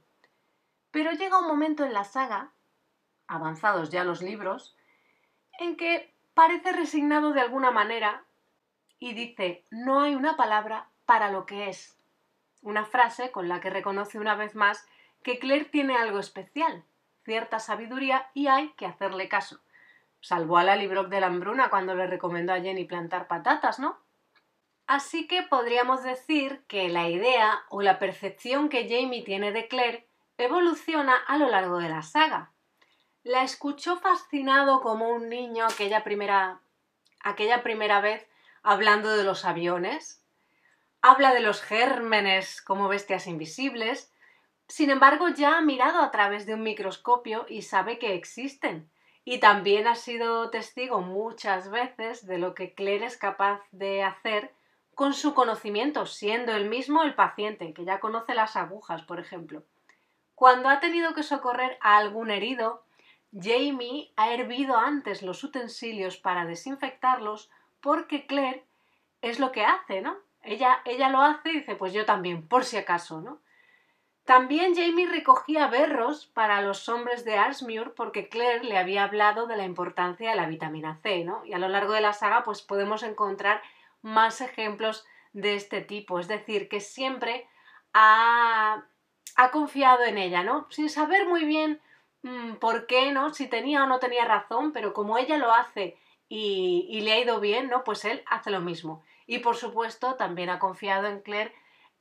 Pero 0.92 1.12
llega 1.12 1.40
un 1.40 1.48
momento 1.48 1.84
en 1.84 1.94
la 1.94 2.06
saga, 2.06 2.52
avanzados 3.28 3.90
ya 3.90 4.06
los 4.06 4.22
libros, 4.22 4.78
en 5.60 5.76
que 5.76 6.14
parece 6.34 6.72
resignado 6.72 7.34
de 7.34 7.42
alguna 7.42 7.72
manera 7.72 8.24
y 9.00 9.14
dice, 9.14 9.66
no 9.72 10.02
hay 10.02 10.16
una 10.16 10.38
palabra 10.38 10.88
para 11.06 11.32
lo 11.32 11.46
que 11.46 11.70
es. 11.70 11.95
Una 12.66 12.84
frase 12.84 13.30
con 13.30 13.48
la 13.48 13.62
que 13.62 13.70
reconoce 13.70 14.18
una 14.18 14.34
vez 14.34 14.56
más 14.56 14.88
que 15.22 15.38
Claire 15.38 15.66
tiene 15.66 15.96
algo 15.98 16.18
especial, 16.18 16.84
cierta 17.24 17.60
sabiduría 17.60 18.32
y 18.34 18.48
hay 18.48 18.70
que 18.70 18.88
hacerle 18.88 19.30
caso. 19.30 19.60
Salvó 20.20 20.58
a 20.58 20.64
la 20.64 20.76
Librock 20.76 21.10
de 21.10 21.20
la 21.20 21.28
hambruna 21.28 21.70
cuando 21.70 21.94
le 21.94 22.08
recomendó 22.08 22.54
a 22.54 22.60
Jenny 22.60 22.86
plantar 22.86 23.28
patatas, 23.28 23.78
¿no? 23.78 24.00
Así 24.88 25.28
que 25.28 25.44
podríamos 25.44 26.02
decir 26.02 26.64
que 26.68 26.90
la 26.90 27.08
idea 27.08 27.62
o 27.70 27.84
la 27.84 28.00
percepción 28.00 28.68
que 28.68 28.90
Jamie 28.90 29.24
tiene 29.24 29.52
de 29.52 29.68
Claire 29.68 30.08
evoluciona 30.40 31.16
a 31.28 31.38
lo 31.38 31.48
largo 31.48 31.78
de 31.78 31.90
la 31.90 32.02
saga. 32.02 32.50
La 33.22 33.44
escuchó 33.44 33.98
fascinado 33.98 34.82
como 34.82 35.10
un 35.10 35.30
niño 35.30 35.66
aquella 35.66 36.04
primera, 36.04 36.62
aquella 37.22 37.62
primera 37.62 38.02
vez 38.02 38.28
hablando 38.64 39.16
de 39.16 39.24
los 39.24 39.46
aviones. 39.46 40.25
Habla 41.08 41.36
de 41.36 41.40
los 41.40 41.62
gérmenes 41.62 42.64
como 42.64 42.88
bestias 42.88 43.28
invisibles. 43.28 44.12
Sin 44.68 44.90
embargo, 44.90 45.30
ya 45.30 45.56
ha 45.56 45.62
mirado 45.62 46.00
a 46.00 46.10
través 46.10 46.48
de 46.48 46.56
un 46.56 46.64
microscopio 46.64 47.46
y 47.48 47.62
sabe 47.62 48.00
que 48.00 48.16
existen. 48.16 48.90
Y 49.24 49.40
también 49.40 49.86
ha 49.86 49.94
sido 49.94 50.50
testigo 50.50 51.02
muchas 51.02 51.70
veces 51.70 52.26
de 52.26 52.40
lo 52.40 52.56
que 52.56 52.74
Claire 52.74 53.06
es 53.06 53.18
capaz 53.18 53.62
de 53.72 54.02
hacer 54.02 54.52
con 54.96 55.14
su 55.14 55.36
conocimiento, 55.36 56.08
siendo 56.08 56.54
él 56.56 56.68
mismo 56.68 57.04
el 57.04 57.14
paciente, 57.14 57.72
que 57.76 57.86
ya 57.86 58.00
conoce 58.00 58.34
las 58.34 58.56
agujas, 58.56 59.04
por 59.04 59.20
ejemplo. 59.20 59.62
Cuando 60.34 60.70
ha 60.70 60.80
tenido 60.80 61.14
que 61.14 61.22
socorrer 61.22 61.78
a 61.82 61.98
algún 61.98 62.32
herido, 62.32 62.84
Jamie 63.32 64.12
ha 64.16 64.34
hervido 64.34 64.76
antes 64.76 65.22
los 65.22 65.44
utensilios 65.44 66.18
para 66.18 66.46
desinfectarlos 66.46 67.52
porque 67.80 68.26
Claire 68.26 68.66
es 69.22 69.38
lo 69.38 69.52
que 69.52 69.66
hace, 69.66 70.02
¿no? 70.02 70.25
Ella, 70.46 70.82
ella 70.86 71.10
lo 71.10 71.22
hace 71.22 71.50
y 71.50 71.60
dice, 71.60 71.76
pues 71.76 71.92
yo 71.94 72.06
también, 72.06 72.48
por 72.48 72.64
si 72.64 72.78
acaso, 72.78 73.22
¿no? 73.22 73.40
También 74.26 74.76
Jamie 74.76 75.08
recogía 75.08 75.68
berros 75.68 76.26
para 76.26 76.62
los 76.62 76.90
hombres 76.90 77.26
de 77.26 77.38
Arsmuir 77.38 77.94
porque 77.96 78.28
Claire 78.28 78.64
le 78.64 78.78
había 78.78 79.04
hablado 79.04 79.46
de 79.46 79.56
la 79.56 79.66
importancia 79.66 80.32
de 80.32 80.36
la 80.36 80.48
vitamina 80.48 81.00
C, 81.04 81.24
¿no? 81.24 81.46
Y 81.46 81.54
a 81.54 81.60
lo 81.60 81.70
largo 81.70 81.94
de 81.94 82.02
la 82.02 82.12
saga 82.14 82.44
pues 82.44 82.64
podemos 82.64 83.04
encontrar 83.04 83.62
más 84.02 84.42
ejemplos 84.42 85.06
de 85.34 85.56
este 85.56 85.82
tipo. 85.82 86.20
Es 86.20 86.28
decir, 86.28 86.70
que 86.70 86.82
siempre 86.82 87.48
ha, 87.94 88.86
ha 89.36 89.52
confiado 89.52 90.04
en 90.06 90.18
ella, 90.18 90.42
¿no? 90.42 90.66
Sin 90.72 90.90
saber 90.90 91.28
muy 91.28 91.46
bien 91.46 91.80
mmm, 92.24 92.54
por 92.56 92.88
qué, 92.88 93.12
¿no? 93.12 93.32
Si 93.32 93.48
tenía 93.48 93.84
o 93.84 93.88
no 93.88 94.00
tenía 94.00 94.26
razón, 94.26 94.74
pero 94.74 94.94
como 94.94 95.20
ella 95.20 95.38
lo 95.38 95.54
hace 95.54 95.98
y, 96.30 96.88
y 96.90 97.02
le 97.02 97.14
ha 97.14 97.20
ido 97.20 97.40
bien, 97.40 97.70
¿no? 97.70 97.84
Pues 97.84 98.06
él 98.06 98.24
hace 98.26 98.50
lo 98.50 98.62
mismo. 98.62 99.04
Y 99.26 99.40
por 99.40 99.56
supuesto 99.56 100.16
también 100.16 100.50
ha 100.50 100.60
confiado 100.60 101.08
en 101.08 101.22
Claire 101.22 101.54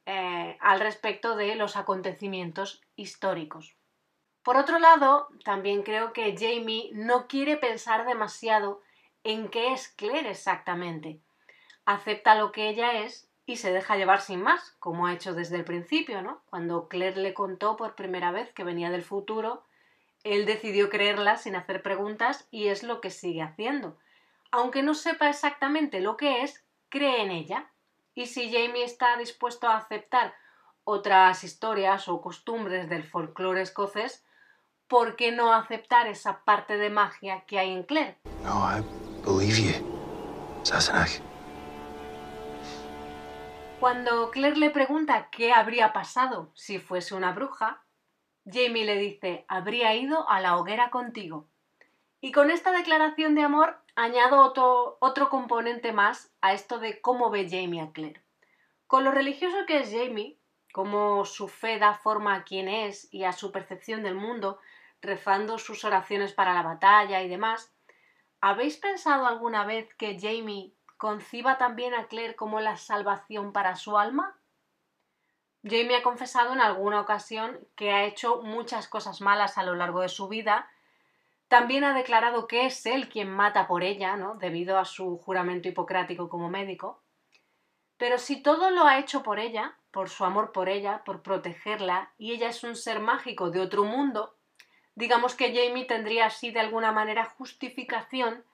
eh, 0.06 0.56
al 0.60 0.80
respecto 0.80 1.36
de 1.36 1.54
los 1.54 1.76
acontecimientos 1.76 2.82
históricos. 2.96 3.74
Por 4.42 4.58
otro 4.58 4.78
lado, 4.78 5.28
también 5.42 5.82
creo 5.82 6.12
que 6.12 6.36
Jamie 6.36 6.90
no 6.92 7.26
quiere 7.28 7.56
pensar 7.56 8.06
demasiado 8.06 8.82
en 9.22 9.48
qué 9.48 9.72
es 9.72 9.88
Claire 9.88 10.30
exactamente. 10.30 11.20
Acepta 11.86 12.34
lo 12.34 12.52
que 12.52 12.68
ella 12.68 13.00
es 13.00 13.30
y 13.46 13.56
se 13.56 13.72
deja 13.72 13.96
llevar 13.96 14.20
sin 14.20 14.42
más, 14.42 14.72
como 14.78 15.06
ha 15.06 15.14
hecho 15.14 15.34
desde 15.34 15.56
el 15.56 15.64
principio, 15.64 16.20
¿no? 16.20 16.42
Cuando 16.46 16.88
Claire 16.88 17.20
le 17.20 17.34
contó 17.34 17.76
por 17.76 17.94
primera 17.94 18.30
vez 18.30 18.52
que 18.52 18.64
venía 18.64 18.90
del 18.90 19.02
futuro, 19.02 19.64
él 20.24 20.46
decidió 20.46 20.88
creerla 20.88 21.36
sin 21.36 21.56
hacer 21.56 21.82
preguntas 21.82 22.48
y 22.50 22.68
es 22.68 22.82
lo 22.82 23.00
que 23.00 23.10
sigue 23.10 23.42
haciendo. 23.42 23.98
Aunque 24.50 24.82
no 24.82 24.94
sepa 24.94 25.28
exactamente 25.28 26.00
lo 26.00 26.16
que 26.16 26.42
es, 26.42 26.64
cree 26.94 27.22
en 27.22 27.32
ella. 27.32 27.72
Y 28.14 28.26
si 28.26 28.52
Jamie 28.52 28.84
está 28.84 29.16
dispuesto 29.16 29.66
a 29.66 29.76
aceptar 29.76 30.32
otras 30.84 31.42
historias 31.42 32.08
o 32.08 32.20
costumbres 32.20 32.88
del 32.88 33.02
folclore 33.02 33.62
escocés, 33.62 34.24
¿por 34.86 35.16
qué 35.16 35.32
no 35.32 35.52
aceptar 35.52 36.06
esa 36.06 36.44
parte 36.44 36.76
de 36.76 36.90
magia 36.90 37.44
que 37.46 37.58
hay 37.58 37.72
en 37.72 37.82
Claire? 37.82 38.18
No, 38.44 38.64
I 38.64 38.80
believe 39.24 39.60
you, 39.60 40.62
Sassenach. 40.62 41.20
Cuando 43.80 44.30
Claire 44.30 44.56
le 44.56 44.70
pregunta 44.70 45.28
qué 45.30 45.52
habría 45.52 45.92
pasado 45.92 46.52
si 46.54 46.78
fuese 46.78 47.16
una 47.16 47.32
bruja, 47.32 47.82
Jamie 48.46 48.84
le 48.84 48.98
dice, 48.98 49.44
habría 49.48 49.96
ido 49.96 50.30
a 50.30 50.40
la 50.40 50.56
hoguera 50.56 50.90
contigo. 50.90 51.48
Y 52.20 52.30
con 52.30 52.52
esta 52.52 52.70
declaración 52.70 53.34
de 53.34 53.42
amor 53.42 53.83
añado 53.96 54.42
otro, 55.00 55.30
componente 55.30 55.92
más 55.92 56.32
a 56.40 56.52
esto 56.52 56.78
de 56.78 57.00
cómo 57.00 57.30
ve 57.30 57.48
Jamie 57.48 57.80
a 57.80 57.92
Claire. 57.92 58.22
Con 58.86 59.04
lo 59.04 59.10
religioso 59.10 59.66
que 59.66 59.78
es 59.78 59.90
Jamie, 59.92 60.38
cómo 60.72 61.24
su 61.24 61.48
fe 61.48 61.78
da 61.78 61.94
forma 61.94 62.34
a 62.34 62.44
quien 62.44 62.68
es 62.68 63.12
y 63.12 63.24
a 63.24 63.32
su 63.32 63.52
percepción 63.52 64.02
del 64.02 64.14
mundo, 64.14 64.58
rezando 65.00 65.58
sus 65.58 65.84
oraciones 65.84 66.32
para 66.32 66.54
la 66.54 66.62
batalla 66.62 67.22
y 67.22 67.28
demás, 67.28 67.72
¿habéis 68.40 68.76
pensado 68.76 69.26
alguna 69.26 69.64
vez 69.64 69.92
que 69.94 70.18
Jamie 70.20 70.74
conciba 70.96 71.58
también 71.58 71.94
a 71.94 72.06
Claire 72.06 72.36
como 72.36 72.60
la 72.60 72.76
salvación 72.76 73.52
para 73.52 73.76
su 73.76 73.98
alma? 73.98 74.38
Jamie 75.62 75.96
ha 75.96 76.02
confesado 76.02 76.52
en 76.52 76.60
alguna 76.60 77.00
ocasión 77.00 77.58
que 77.74 77.90
ha 77.92 78.04
hecho 78.04 78.42
muchas 78.42 78.86
cosas 78.86 79.22
malas 79.22 79.56
a 79.56 79.62
lo 79.62 79.74
largo 79.74 80.00
de 80.00 80.10
su 80.10 80.28
vida 80.28 80.68
también 81.54 81.84
ha 81.84 81.94
declarado 81.94 82.48
que 82.48 82.66
es 82.66 82.84
él 82.84 83.08
quien 83.08 83.30
mata 83.30 83.68
por 83.68 83.84
ella, 83.84 84.16
¿no? 84.16 84.34
debido 84.34 84.76
a 84.76 84.84
su 84.84 85.18
juramento 85.18 85.68
hipocrático 85.68 86.28
como 86.28 86.50
médico. 86.50 87.00
Pero 87.96 88.18
si 88.18 88.42
todo 88.42 88.70
lo 88.70 88.86
ha 88.86 88.98
hecho 88.98 89.22
por 89.22 89.38
ella, 89.38 89.76
por 89.92 90.08
su 90.08 90.24
amor 90.24 90.50
por 90.50 90.68
ella, 90.68 91.02
por 91.04 91.22
protegerla, 91.22 92.10
y 92.18 92.32
ella 92.32 92.48
es 92.48 92.64
un 92.64 92.74
ser 92.74 92.98
mágico 92.98 93.50
de 93.50 93.60
otro 93.60 93.84
mundo, 93.84 94.34
digamos 94.96 95.36
que 95.36 95.54
Jamie 95.54 95.84
tendría 95.84 96.26
así 96.26 96.50
de 96.50 96.58
alguna 96.58 96.90
manera 96.90 97.24
justificación 97.24 98.44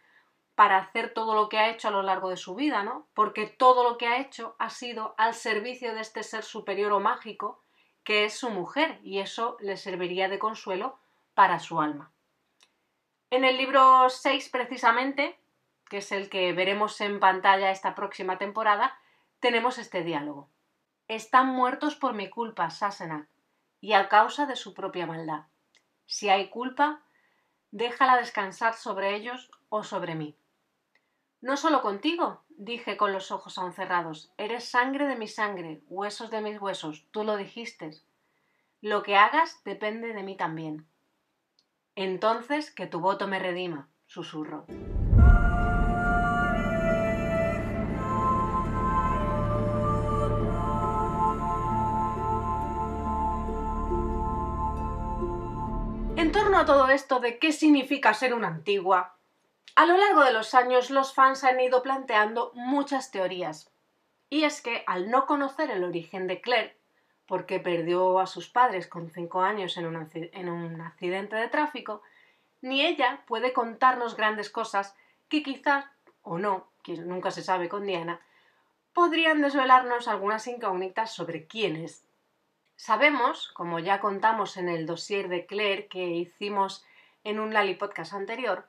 para 0.55 0.77
hacer 0.77 1.15
todo 1.15 1.35
lo 1.35 1.49
que 1.49 1.59
ha 1.59 1.71
hecho 1.71 1.89
a 1.89 1.93
lo 1.93 2.03
largo 2.03 2.29
de 2.29 2.37
su 2.37 2.55
vida, 2.55 2.83
¿no? 2.83 3.07
Porque 3.15 3.47
todo 3.47 3.83
lo 3.83 3.97
que 3.97 4.09
ha 4.09 4.21
hecho 4.21 4.57
ha 4.59 4.69
sido 4.69 5.15
al 5.17 5.33
servicio 5.33 5.95
de 5.95 6.03
este 6.03 6.23
ser 6.23 6.43
superior 6.43 6.93
o 6.93 7.01
mágico, 7.01 7.63
que 8.05 8.27
es 8.27 8.35
su 8.35 8.51
mujer, 8.51 9.01
y 9.03 9.21
eso 9.21 9.57
le 9.61 9.79
serviría 9.79 10.29
de 10.29 10.39
consuelo 10.39 10.99
para 11.33 11.61
su 11.61 11.81
alma. 11.81 12.13
En 13.33 13.45
el 13.45 13.59
libro 13.59 14.09
6, 14.11 14.49
precisamente, 14.49 15.39
que 15.89 15.99
es 15.99 16.11
el 16.11 16.29
que 16.29 16.53
veremos 16.53 17.01
en 17.01 17.21
pantalla 17.21 17.71
esta 17.71 17.95
próxima 17.95 18.39
temporada, 18.39 18.99
tenemos 19.39 19.79
este 19.79 20.03
diálogo. 20.03 20.49
Están 21.07 21.47
muertos 21.47 21.95
por 21.95 22.13
mi 22.13 22.29
culpa, 22.29 22.71
Sassenach, 22.71 23.29
y 23.81 23.93
a 23.93 24.09
causa 24.09 24.47
de 24.47 24.57
su 24.57 24.75
propia 24.75 25.07
maldad. 25.07 25.45
Si 26.07 26.29
hay 26.29 26.49
culpa, 26.49 27.03
déjala 27.71 28.17
descansar 28.17 28.75
sobre 28.75 29.15
ellos 29.15 29.49
o 29.69 29.85
sobre 29.85 30.17
mí. 30.17 30.37
No 31.41 31.57
solo 31.57 31.83
contigo, 31.83 32.43
dije 32.49 32.97
con 32.97 33.13
los 33.13 33.31
ojos 33.31 33.59
aún 33.59 33.73
cerrados, 33.73 34.33
eres 34.39 34.65
sangre 34.65 35.07
de 35.07 35.15
mi 35.15 35.29
sangre, 35.29 35.83
huesos 35.87 36.31
de 36.31 36.41
mis 36.41 36.61
huesos, 36.61 37.07
tú 37.13 37.23
lo 37.23 37.37
dijiste. 37.37 37.93
Lo 38.81 39.05
que 39.05 39.15
hagas 39.15 39.63
depende 39.63 40.15
de 40.15 40.25
mí 40.25 40.37
también. 40.37 40.90
Entonces 42.03 42.71
que 42.71 42.87
tu 42.87 42.99
voto 42.99 43.29
me 43.29 43.39
redima, 43.39 43.91
susurró. 44.07 44.65
En 56.17 56.33
torno 56.33 56.57
a 56.57 56.65
todo 56.65 56.89
esto 56.89 57.21
de 57.21 57.39
qué 57.39 57.53
significa 57.53 58.15
ser 58.15 58.33
una 58.33 58.49
antigua, 58.49 59.19
a 59.75 59.85
lo 59.85 59.99
largo 59.99 60.25
de 60.25 60.33
los 60.33 60.55
años 60.55 60.89
los 60.89 61.13
fans 61.13 61.45
han 61.45 61.61
ido 61.61 61.83
planteando 61.83 62.51
muchas 62.55 63.11
teorías. 63.11 63.71
Y 64.31 64.45
es 64.45 64.63
que 64.63 64.85
al 64.87 65.11
no 65.11 65.27
conocer 65.27 65.71
el 65.71 65.85
origen 65.85 66.27
de 66.29 66.41
Claire, 66.41 66.80
porque 67.31 67.61
perdió 67.61 68.19
a 68.19 68.27
sus 68.27 68.49
padres 68.49 68.89
con 68.89 69.09
cinco 69.09 69.41
años 69.41 69.77
en 69.77 69.87
un, 69.87 70.11
en 70.13 70.49
un 70.49 70.81
accidente 70.81 71.37
de 71.37 71.47
tráfico, 71.47 72.03
ni 72.61 72.85
ella 72.85 73.23
puede 73.25 73.53
contarnos 73.53 74.17
grandes 74.17 74.51
cosas 74.51 74.97
que 75.29 75.45
quizás, 75.45 75.85
o 76.23 76.39
no, 76.39 76.67
que 76.83 76.95
nunca 76.97 77.31
se 77.31 77.45
sabe 77.45 77.69
con 77.69 77.87
Diana, 77.87 78.21
podrían 78.93 79.41
desvelarnos 79.43 80.09
algunas 80.09 80.49
incógnitas 80.49 81.15
sobre 81.15 81.47
quién 81.47 81.77
es. 81.77 82.05
Sabemos, 82.75 83.53
como 83.53 83.79
ya 83.79 84.01
contamos 84.01 84.57
en 84.57 84.69
el 84.69 84.85
dossier 84.85 85.29
de 85.29 85.47
Claire 85.47 85.87
que 85.87 86.05
hicimos 86.09 86.85
en 87.23 87.39
un 87.39 87.55
Lali 87.55 87.77
podcast 87.77 88.13
anterior, 88.13 88.67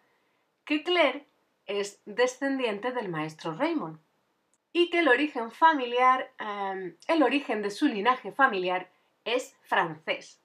que 0.66 0.84
Claire 0.84 1.26
es 1.66 2.00
descendiente 2.06 2.92
del 2.92 3.10
maestro 3.10 3.56
Raymond 3.56 3.98
y 4.74 4.90
que 4.90 5.00
el 5.00 5.08
origen 5.08 5.52
familiar, 5.52 6.32
em, 6.40 6.96
el 7.08 7.24
origen 7.24 7.62
de 7.62 7.72
su 7.72 7.88
linaje 7.88 8.32
familiar 8.32 8.90
es 9.26 9.56
francés, 9.64 10.42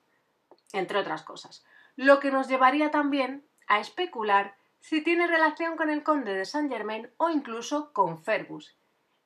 entre 0.73 0.99
otras 0.99 1.23
cosas, 1.23 1.65
lo 1.95 2.19
que 2.19 2.31
nos 2.31 2.47
llevaría 2.47 2.91
también 2.91 3.45
a 3.67 3.79
especular 3.79 4.55
si 4.79 5.01
tiene 5.01 5.27
relación 5.27 5.75
con 5.75 5.89
el 5.89 6.03
conde 6.03 6.33
de 6.33 6.45
Saint 6.45 6.71
Germain 6.71 7.09
o 7.17 7.29
incluso 7.29 7.91
con 7.93 8.23
Fergus. 8.23 8.75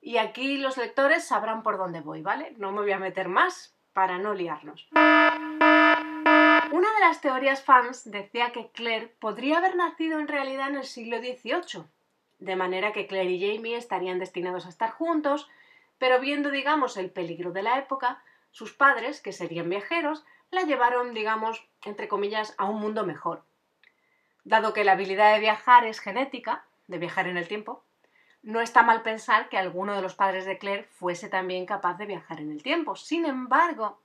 Y 0.02 0.18
aquí 0.18 0.58
los 0.58 0.78
lectores 0.78 1.28
sabrán 1.28 1.62
por 1.62 1.78
dónde 1.78 2.02
voy, 2.02 2.22
¿vale? 2.22 2.56
No 2.58 2.72
me 2.72 2.82
voy 2.82 2.92
a 2.92 3.00
meter 3.00 3.28
más 3.28 3.76
para 3.94 4.18
no 4.18 4.34
liarnos. 4.34 4.88
Una 6.72 6.94
de 6.94 7.00
las 7.02 7.22
teorías 7.22 7.64
fans 7.64 8.10
decía 8.10 8.52
que 8.52 8.70
Claire 8.72 9.14
podría 9.20 9.58
haber 9.58 9.76
nacido 9.76 10.20
en 10.20 10.28
realidad 10.28 10.70
en 10.70 10.78
el 10.78 10.86
siglo 10.86 11.20
XVIII, 11.20 11.84
de 12.42 12.56
manera 12.56 12.92
que 12.92 13.08
Claire 13.08 13.32
y 13.32 13.40
Jamie 13.40 13.78
estarían 13.78 14.20
destinados 14.20 14.66
a 14.66 14.70
estar 14.70 14.92
juntos, 14.92 15.48
pero 16.00 16.20
viendo, 16.20 16.50
digamos, 16.50 16.98
el 16.98 17.12
peligro 17.12 17.52
de 17.52 17.62
la 17.62 17.78
época, 17.78 18.22
sus 18.52 18.74
padres, 18.74 19.22
que 19.22 19.32
serían 19.32 19.70
viajeros, 19.70 20.26
la 20.50 20.64
llevaron, 20.64 21.14
digamos, 21.14 21.64
entre 21.86 22.08
comillas, 22.08 22.56
a 22.58 22.66
un 22.66 22.82
mundo 22.82 23.06
mejor. 23.06 23.44
Dado 24.44 24.74
que 24.74 24.84
la 24.84 24.94
habilidad 24.94 25.34
de 25.34 25.40
viajar 25.40 25.86
es 25.86 26.00
genética, 26.00 26.66
de 26.88 26.98
viajar 26.98 27.28
en 27.28 27.38
el 27.38 27.48
tiempo, 27.48 27.84
no 28.42 28.60
está 28.60 28.82
mal 28.82 29.04
pensar 29.04 29.48
que 29.48 29.60
alguno 29.60 29.96
de 29.96 30.02
los 30.02 30.16
padres 30.16 30.46
de 30.46 30.58
Claire 30.58 30.86
fuese 30.86 31.30
también 31.30 31.68
capaz 31.68 31.94
de 32.00 32.08
viajar 32.08 32.40
en 32.40 32.52
el 32.52 32.64
tiempo. 32.64 32.96
Sin 32.96 33.28
embargo, 33.28 34.02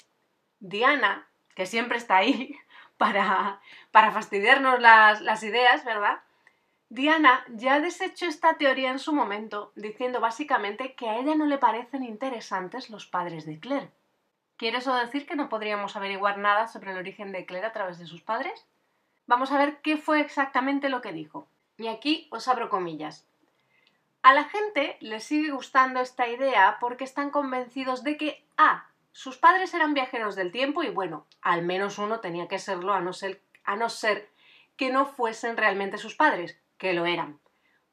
Diana, 0.61 1.27
que 1.55 1.65
siempre 1.65 1.97
está 1.97 2.19
ahí 2.19 2.55
para, 2.99 3.63
para 3.93 4.13
fastidiarnos 4.13 4.79
las, 4.79 5.23
las 5.23 5.43
ideas, 5.43 5.87
¿verdad? 5.87 6.21
Diana 6.89 7.45
ya 7.49 7.75
ha 7.75 7.81
deshecho 7.81 8.27
esta 8.27 8.55
teoría 8.59 8.91
en 8.91 9.01
su 9.01 9.13
momento, 9.13 9.73
diciendo 9.75 10.21
básicamente 10.21 10.95
que 10.95 11.09
a 11.09 11.19
ella 11.19 11.35
no 11.35 11.47
le 11.47 11.59
parecen 11.59 12.05
interesantes 12.05 12.91
los 12.91 13.07
padres 13.07 13.45
de 13.45 13.59
Claire. 13.59 13.91
¿Quiere 14.57 14.79
eso 14.79 14.95
decir 14.95 15.27
que 15.27 15.35
no 15.35 15.49
podríamos 15.49 15.97
averiguar 15.97 16.39
nada 16.39 16.69
sobre 16.69 16.93
el 16.93 16.99
origen 16.99 17.33
de 17.33 17.45
Claire 17.45 17.67
a 17.67 17.73
través 17.73 17.99
de 17.99 18.07
sus 18.07 18.23
padres? 18.23 18.67
Vamos 19.27 19.51
a 19.51 19.59
ver 19.59 19.81
qué 19.83 19.97
fue 19.97 20.21
exactamente 20.21 20.89
lo 20.89 21.03
que 21.03 21.13
dijo. 21.13 21.49
Y 21.77 21.89
aquí 21.89 22.29
os 22.31 22.47
abro 22.47 22.69
comillas. 22.69 23.27
A 24.23 24.33
la 24.33 24.45
gente 24.45 24.97
le 25.01 25.21
sigue 25.21 25.51
gustando 25.51 26.01
esta 26.01 26.29
idea 26.29 26.79
porque 26.81 27.05
están 27.05 27.31
convencidos 27.31 28.05
de 28.05 28.17
que 28.17 28.45
A. 28.57 28.87
Sus 29.13 29.37
padres 29.39 29.75
eran 29.75 29.95
viajeros 29.95 30.37
del 30.37 30.53
tiempo 30.53 30.83
y 30.83 30.91
bueno, 30.91 31.27
al 31.43 31.63
menos 31.63 31.99
uno 31.99 32.21
tenía 32.21 32.49
que 32.49 32.59
serlo 32.59 33.13
ser, 33.13 33.41
a 33.65 33.77
no 33.77 33.89
ser 33.89 34.31
que 34.77 34.91
no 34.91 35.07
fuesen 35.07 35.57
realmente 35.57 35.99
sus 35.99 36.15
padres, 36.15 36.59
que 36.79 36.93
lo 36.93 37.07
eran. 37.07 37.41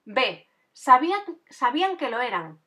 B. 0.05 0.47
Sabían, 0.71 1.21
sabían 1.49 1.97
que 1.97 2.09
lo 2.09 2.19
eran. 2.19 2.59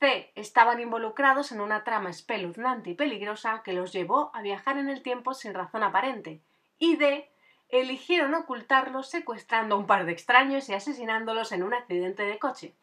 C. 0.00 0.32
Estaban 0.36 0.80
involucrados 0.80 1.52
en 1.52 1.60
una 1.60 1.84
trama 1.84 2.10
espeluznante 2.10 2.90
y 2.90 2.94
peligrosa 2.94 3.62
que 3.64 3.72
los 3.72 3.92
llevó 3.92 4.30
a 4.34 4.42
viajar 4.42 4.78
en 4.78 4.88
el 4.88 5.02
tiempo 5.02 5.34
sin 5.34 5.54
razón 5.54 5.82
aparente. 5.82 6.42
Y 6.78 6.96
D. 6.96 7.30
eligieron 7.68 8.34
ocultarlo 8.34 9.02
secuestrando 9.02 9.74
a 9.74 9.78
un 9.78 9.86
par 9.86 10.06
de 10.06 10.12
extraños 10.12 10.68
y 10.68 10.74
asesinándolos 10.74 11.52
en 11.52 11.64
un 11.64 11.74
accidente 11.74 12.22
de 12.22 12.38
coche. 12.38 12.76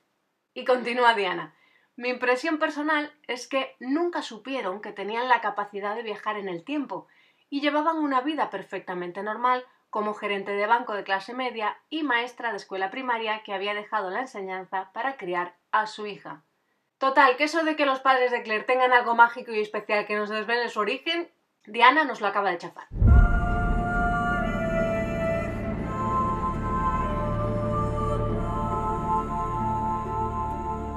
Y 0.54 0.66
continúa 0.66 1.14
Diana. 1.16 1.56
Mi 1.96 2.10
impresión 2.10 2.60
personal 2.60 3.14
es 3.28 3.48
que 3.48 3.75
nunca 3.80 4.22
supieron 4.22 4.82
que 4.82 4.92
tenían 4.92 5.30
la 5.30 5.40
capacidad 5.40 5.96
de 5.96 6.04
viajar 6.04 6.38
en 6.38 6.50
el 6.50 6.66
tiempo 6.66 7.08
y 7.50 7.62
llevaban 7.62 7.98
una 7.98 8.20
vida 8.20 8.50
perfectamente 8.50 9.24
normal 9.24 9.66
como 9.96 10.14
gerente 10.14 10.52
de 10.52 10.68
banco 10.68 10.94
de 10.94 11.06
clase 11.06 11.34
media 11.34 11.78
y 11.90 12.04
maestra 12.04 12.52
de 12.52 12.58
escuela 12.58 12.92
primaria 12.92 13.44
que 13.44 13.54
había 13.54 13.74
dejado 13.74 14.10
la 14.10 14.20
enseñanza 14.20 14.92
para 14.92 15.16
criar 15.16 15.56
a 15.72 15.88
su 15.88 16.06
hija. 16.06 16.44
Total, 16.98 17.38
que 17.38 17.46
eso 17.46 17.64
de 17.64 17.78
que 17.78 17.86
los 17.86 18.02
padres 18.02 18.30
de 18.30 18.44
Claire 18.44 18.66
tengan 18.66 18.92
algo 18.92 19.16
mágico 19.16 19.54
y 19.54 19.62
especial 19.62 20.06
que 20.06 20.18
nos 20.18 20.28
desvele 20.28 20.68
su 20.68 20.82
origen, 20.82 21.32
Diana 21.66 22.04
nos 22.04 22.20
lo 22.20 22.28
acaba 22.28 22.52
de 22.52 22.58
chafar. 22.58 22.88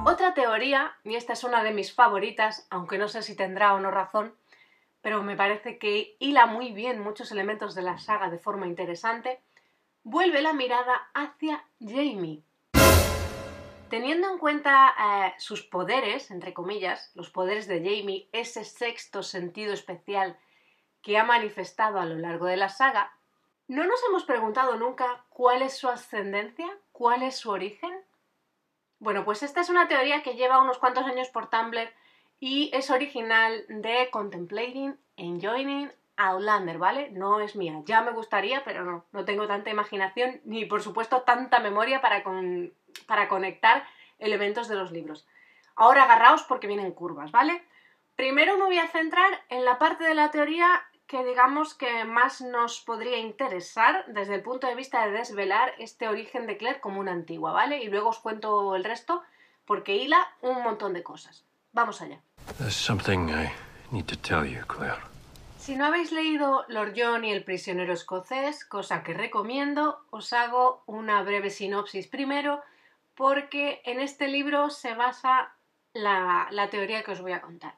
Otra 0.04 0.34
teoría, 0.34 0.96
y 1.04 1.14
esta 1.14 1.34
es 1.34 1.44
una 1.44 1.62
de 1.62 1.70
mis 1.70 1.94
favoritas, 1.94 2.66
aunque 2.68 2.98
no 2.98 3.06
sé 3.06 3.22
si 3.22 3.36
tendrá 3.36 3.74
o 3.74 3.78
no 3.78 3.92
razón, 3.92 4.34
pero 5.08 5.22
me 5.22 5.36
parece 5.36 5.78
que 5.78 6.16
hila 6.18 6.44
muy 6.44 6.70
bien 6.72 7.00
muchos 7.00 7.32
elementos 7.32 7.74
de 7.74 7.80
la 7.80 7.96
saga 7.96 8.28
de 8.28 8.36
forma 8.36 8.66
interesante, 8.66 9.40
vuelve 10.02 10.42
la 10.42 10.52
mirada 10.52 11.08
hacia 11.14 11.64
Jamie. 11.80 12.42
Teniendo 13.88 14.30
en 14.30 14.36
cuenta 14.36 14.94
eh, 15.00 15.34
sus 15.38 15.62
poderes, 15.62 16.30
entre 16.30 16.52
comillas, 16.52 17.10
los 17.14 17.30
poderes 17.30 17.66
de 17.66 17.78
Jamie, 17.78 18.28
ese 18.32 18.64
sexto 18.64 19.22
sentido 19.22 19.72
especial 19.72 20.36
que 21.00 21.16
ha 21.16 21.24
manifestado 21.24 21.98
a 21.98 22.04
lo 22.04 22.18
largo 22.18 22.44
de 22.44 22.58
la 22.58 22.68
saga, 22.68 23.10
¿no 23.66 23.84
nos 23.84 24.04
hemos 24.10 24.24
preguntado 24.24 24.76
nunca 24.76 25.24
cuál 25.30 25.62
es 25.62 25.74
su 25.78 25.88
ascendencia? 25.88 26.68
¿Cuál 26.92 27.22
es 27.22 27.38
su 27.38 27.48
origen? 27.48 27.98
Bueno, 28.98 29.24
pues 29.24 29.42
esta 29.42 29.62
es 29.62 29.70
una 29.70 29.88
teoría 29.88 30.22
que 30.22 30.34
lleva 30.34 30.60
unos 30.60 30.76
cuantos 30.76 31.06
años 31.06 31.28
por 31.28 31.48
Tumblr 31.48 31.90
y 32.40 32.70
es 32.72 32.90
original 32.90 33.64
de 33.68 34.08
Contemplating, 34.10 34.98
Enjoying, 35.16 35.92
Outlander, 36.16 36.78
¿vale? 36.78 37.10
No 37.10 37.40
es 37.40 37.56
mía. 37.56 37.80
Ya 37.84 38.02
me 38.02 38.12
gustaría, 38.12 38.64
pero 38.64 38.84
no, 38.84 39.04
no 39.12 39.24
tengo 39.24 39.46
tanta 39.46 39.70
imaginación 39.70 40.40
ni 40.44 40.64
por 40.64 40.82
supuesto 40.82 41.22
tanta 41.22 41.60
memoria 41.60 42.00
para, 42.00 42.22
para 43.06 43.28
conectar 43.28 43.86
elementos 44.18 44.68
de 44.68 44.74
los 44.74 44.90
libros. 44.90 45.26
Ahora 45.76 46.04
agarraos 46.04 46.42
porque 46.42 46.66
vienen 46.66 46.92
curvas, 46.92 47.30
¿vale? 47.30 47.62
Primero 48.16 48.56
me 48.56 48.64
voy 48.64 48.78
a 48.78 48.88
centrar 48.88 49.30
en 49.48 49.64
la 49.64 49.78
parte 49.78 50.04
de 50.04 50.14
la 50.14 50.32
teoría 50.32 50.84
que 51.06 51.24
digamos 51.24 51.74
que 51.74 52.04
más 52.04 52.40
nos 52.42 52.80
podría 52.80 53.18
interesar 53.18 54.04
desde 54.08 54.34
el 54.34 54.42
punto 54.42 54.66
de 54.66 54.74
vista 54.74 55.06
de 55.06 55.12
desvelar 55.12 55.72
este 55.78 56.08
origen 56.08 56.46
de 56.46 56.58
Claire 56.58 56.80
como 56.80 57.00
una 57.00 57.12
antigua, 57.12 57.52
¿vale? 57.52 57.82
Y 57.82 57.88
luego 57.88 58.10
os 58.10 58.18
cuento 58.18 58.76
el 58.76 58.84
resto 58.84 59.22
porque 59.64 59.96
hila 59.96 60.18
un 60.42 60.62
montón 60.62 60.92
de 60.92 61.02
cosas. 61.02 61.47
Vamos 61.78 62.02
allá. 62.02 62.18
Si 65.60 65.76
no 65.76 65.86
habéis 65.86 66.10
leído 66.10 66.64
Lord 66.66 66.94
John 66.96 67.24
y 67.24 67.30
el 67.30 67.44
prisionero 67.44 67.92
escocés, 67.92 68.64
cosa 68.64 69.04
que 69.04 69.14
recomiendo, 69.14 70.00
os 70.10 70.32
hago 70.32 70.82
una 70.86 71.22
breve 71.22 71.50
sinopsis 71.50 72.08
primero 72.08 72.60
porque 73.14 73.80
en 73.84 74.00
este 74.00 74.26
libro 74.26 74.70
se 74.70 74.94
basa 74.94 75.52
la, 75.92 76.48
la 76.50 76.68
teoría 76.68 77.04
que 77.04 77.12
os 77.12 77.20
voy 77.20 77.30
a 77.30 77.42
contar. 77.42 77.76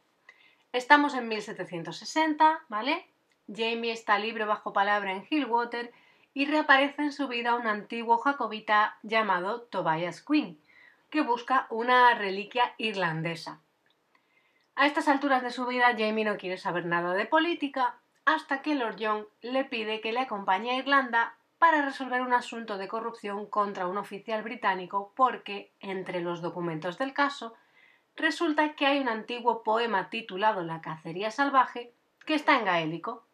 Estamos 0.73 1.13
en 1.13 1.29
1760, 1.29 2.61
¿vale? 2.71 3.07
Jamie 3.55 3.93
está 3.93 4.19
libre 4.19 4.47
bajo 4.47 4.73
palabra 4.73 5.13
en 5.13 5.27
Hillwater 5.29 5.93
y 6.33 6.47
reaparece 6.47 7.03
en 7.03 7.13
su 7.13 7.29
vida 7.29 7.55
un 7.55 7.67
antiguo 7.67 8.17
jacobita 8.17 8.97
llamado 9.03 9.61
Tobias 9.61 10.23
Quinn, 10.23 10.59
que 11.11 11.21
busca 11.21 11.67
una 11.69 12.15
reliquia 12.15 12.73
irlandesa. 12.79 13.61
A 14.81 14.87
estas 14.87 15.09
alturas 15.09 15.43
de 15.43 15.51
su 15.51 15.67
vida, 15.67 15.95
Jamie 15.99 16.25
no 16.25 16.39
quiere 16.39 16.57
saber 16.57 16.87
nada 16.87 17.13
de 17.13 17.27
política 17.27 17.97
hasta 18.25 18.63
que 18.63 18.75
Lord 18.75 18.97
John 18.99 19.27
le 19.43 19.67
pide 19.67 20.01
que 20.01 20.11
le 20.11 20.21
acompañe 20.21 20.71
a 20.71 20.77
Irlanda 20.77 21.37
para 21.59 21.83
resolver 21.83 22.23
un 22.23 22.33
asunto 22.33 22.79
de 22.79 22.89
corrupción 22.89 23.45
contra 23.45 23.87
un 23.87 23.99
oficial 23.99 24.43
británico 24.43 25.13
porque, 25.15 25.71
entre 25.81 26.23
los 26.23 26.41
documentos 26.41 26.97
del 26.97 27.13
caso, 27.13 27.53
resulta 28.17 28.75
que 28.75 28.87
hay 28.87 29.01
un 29.01 29.11
antiguo 29.11 29.63
poema 29.63 30.09
titulado 30.09 30.63
La 30.63 30.81
cacería 30.81 31.31
salvaje 31.31 31.93
que 32.25 32.35
está 32.35 32.59
en 32.59 32.65
gaélico. 32.65 33.27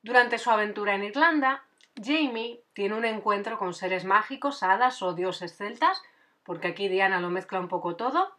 Durante 0.00 0.38
su 0.38 0.48
aventura 0.50 0.94
en 0.94 1.04
Irlanda, 1.04 1.64
Jamie 2.02 2.62
tiene 2.72 2.94
un 2.94 3.04
encuentro 3.04 3.58
con 3.58 3.74
seres 3.74 4.06
mágicos, 4.06 4.62
hadas 4.62 5.02
o 5.02 5.12
dioses 5.12 5.54
celtas, 5.54 6.02
porque 6.42 6.68
aquí 6.68 6.88
Diana 6.88 7.20
lo 7.20 7.28
mezcla 7.28 7.60
un 7.60 7.68
poco 7.68 7.96
todo. 7.96 8.34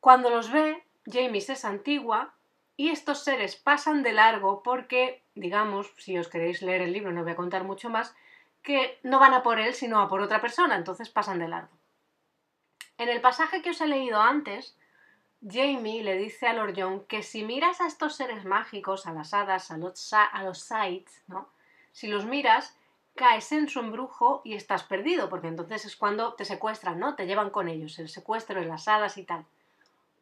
Cuando 0.00 0.28
los 0.28 0.52
ve, 0.52 0.85
Jamie 1.06 1.40
se 1.40 1.56
santigua 1.56 2.34
y 2.76 2.90
estos 2.90 3.24
seres 3.24 3.56
pasan 3.56 4.02
de 4.02 4.12
largo 4.12 4.62
porque, 4.62 5.22
digamos, 5.34 5.92
si 5.98 6.18
os 6.18 6.28
queréis 6.28 6.62
leer 6.62 6.82
el 6.82 6.92
libro, 6.92 7.12
no 7.12 7.22
voy 7.22 7.32
a 7.32 7.36
contar 7.36 7.64
mucho 7.64 7.88
más, 7.88 8.14
que 8.62 8.98
no 9.02 9.18
van 9.18 9.32
a 9.32 9.42
por 9.42 9.58
él, 9.60 9.74
sino 9.74 10.00
a 10.00 10.08
por 10.08 10.20
otra 10.20 10.40
persona, 10.40 10.76
entonces 10.76 11.08
pasan 11.08 11.38
de 11.38 11.48
largo. 11.48 11.76
En 12.98 13.08
el 13.08 13.20
pasaje 13.20 13.62
que 13.62 13.70
os 13.70 13.80
he 13.80 13.86
leído 13.86 14.20
antes, 14.20 14.76
Jamie 15.40 16.02
le 16.02 16.16
dice 16.16 16.46
a 16.46 16.54
Lord 16.54 16.74
John 16.76 17.04
que 17.06 17.22
si 17.22 17.44
miras 17.44 17.80
a 17.80 17.86
estos 17.86 18.16
seres 18.16 18.44
mágicos, 18.44 19.06
a 19.06 19.12
las 19.12 19.34
hadas, 19.34 19.70
a 19.70 19.76
los, 19.76 20.12
a 20.12 20.54
sites, 20.54 21.22
¿no? 21.28 21.48
Si 21.92 22.08
los 22.08 22.26
miras, 22.26 22.76
caes 23.14 23.52
en 23.52 23.68
su 23.68 23.80
embrujo 23.80 24.42
y 24.44 24.54
estás 24.54 24.82
perdido, 24.84 25.28
porque 25.28 25.48
entonces 25.48 25.84
es 25.84 25.96
cuando 25.96 26.34
te 26.34 26.44
secuestran, 26.44 26.98
¿no? 26.98 27.14
Te 27.14 27.26
llevan 27.26 27.50
con 27.50 27.68
ellos, 27.68 27.98
el 27.98 28.08
secuestro 28.08 28.60
de 28.60 28.66
las 28.66 28.88
hadas 28.88 29.16
y 29.18 29.24
tal. 29.24 29.46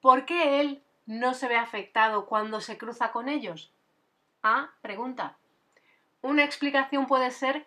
¿Por 0.05 0.27
qué 0.27 0.61
él 0.61 0.83
no 1.07 1.33
se 1.33 1.49
ve 1.49 1.57
afectado 1.57 2.27
cuando 2.27 2.61
se 2.61 2.77
cruza 2.77 3.11
con 3.11 3.31
ellos? 3.31 3.73
Ah, 4.43 4.69
pregunta. 4.83 5.39
Una 6.21 6.45
explicación 6.45 7.07
puede 7.07 7.31
ser 7.31 7.67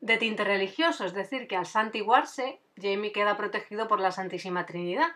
de 0.00 0.16
tinte 0.16 0.44
religioso, 0.44 1.04
es 1.04 1.12
decir, 1.12 1.46
que 1.46 1.56
al 1.58 1.66
santiguarse, 1.66 2.58
Jamie 2.80 3.12
queda 3.12 3.36
protegido 3.36 3.86
por 3.86 4.00
la 4.00 4.12
Santísima 4.12 4.64
Trinidad 4.64 5.10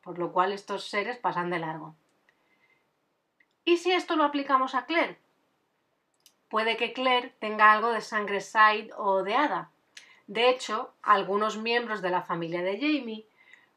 por 0.00 0.20
lo 0.20 0.32
cual 0.32 0.52
estos 0.52 0.88
seres 0.88 1.16
pasan 1.16 1.50
de 1.50 1.58
largo. 1.58 1.96
¿Y 3.64 3.78
si 3.78 3.90
esto 3.90 4.14
lo 4.14 4.22
aplicamos 4.22 4.76
a 4.76 4.86
Claire? 4.86 5.18
Puede 6.48 6.76
que 6.76 6.92
Claire 6.92 7.34
tenga 7.40 7.72
algo 7.72 7.90
de 7.90 8.00
sangre 8.00 8.40
Side 8.40 8.90
o 8.96 9.24
de 9.24 9.34
hada. 9.34 9.72
De 10.28 10.50
hecho, 10.50 10.94
algunos 11.02 11.56
miembros 11.56 12.00
de 12.00 12.10
la 12.10 12.22
familia 12.22 12.62
de 12.62 12.76
Jamie 12.76 13.26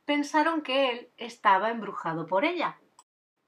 pensaron 0.06 0.62
que 0.62 0.92
él 0.92 1.10
estaba 1.18 1.70
embrujado 1.70 2.28
por 2.28 2.46
ella. 2.46 2.78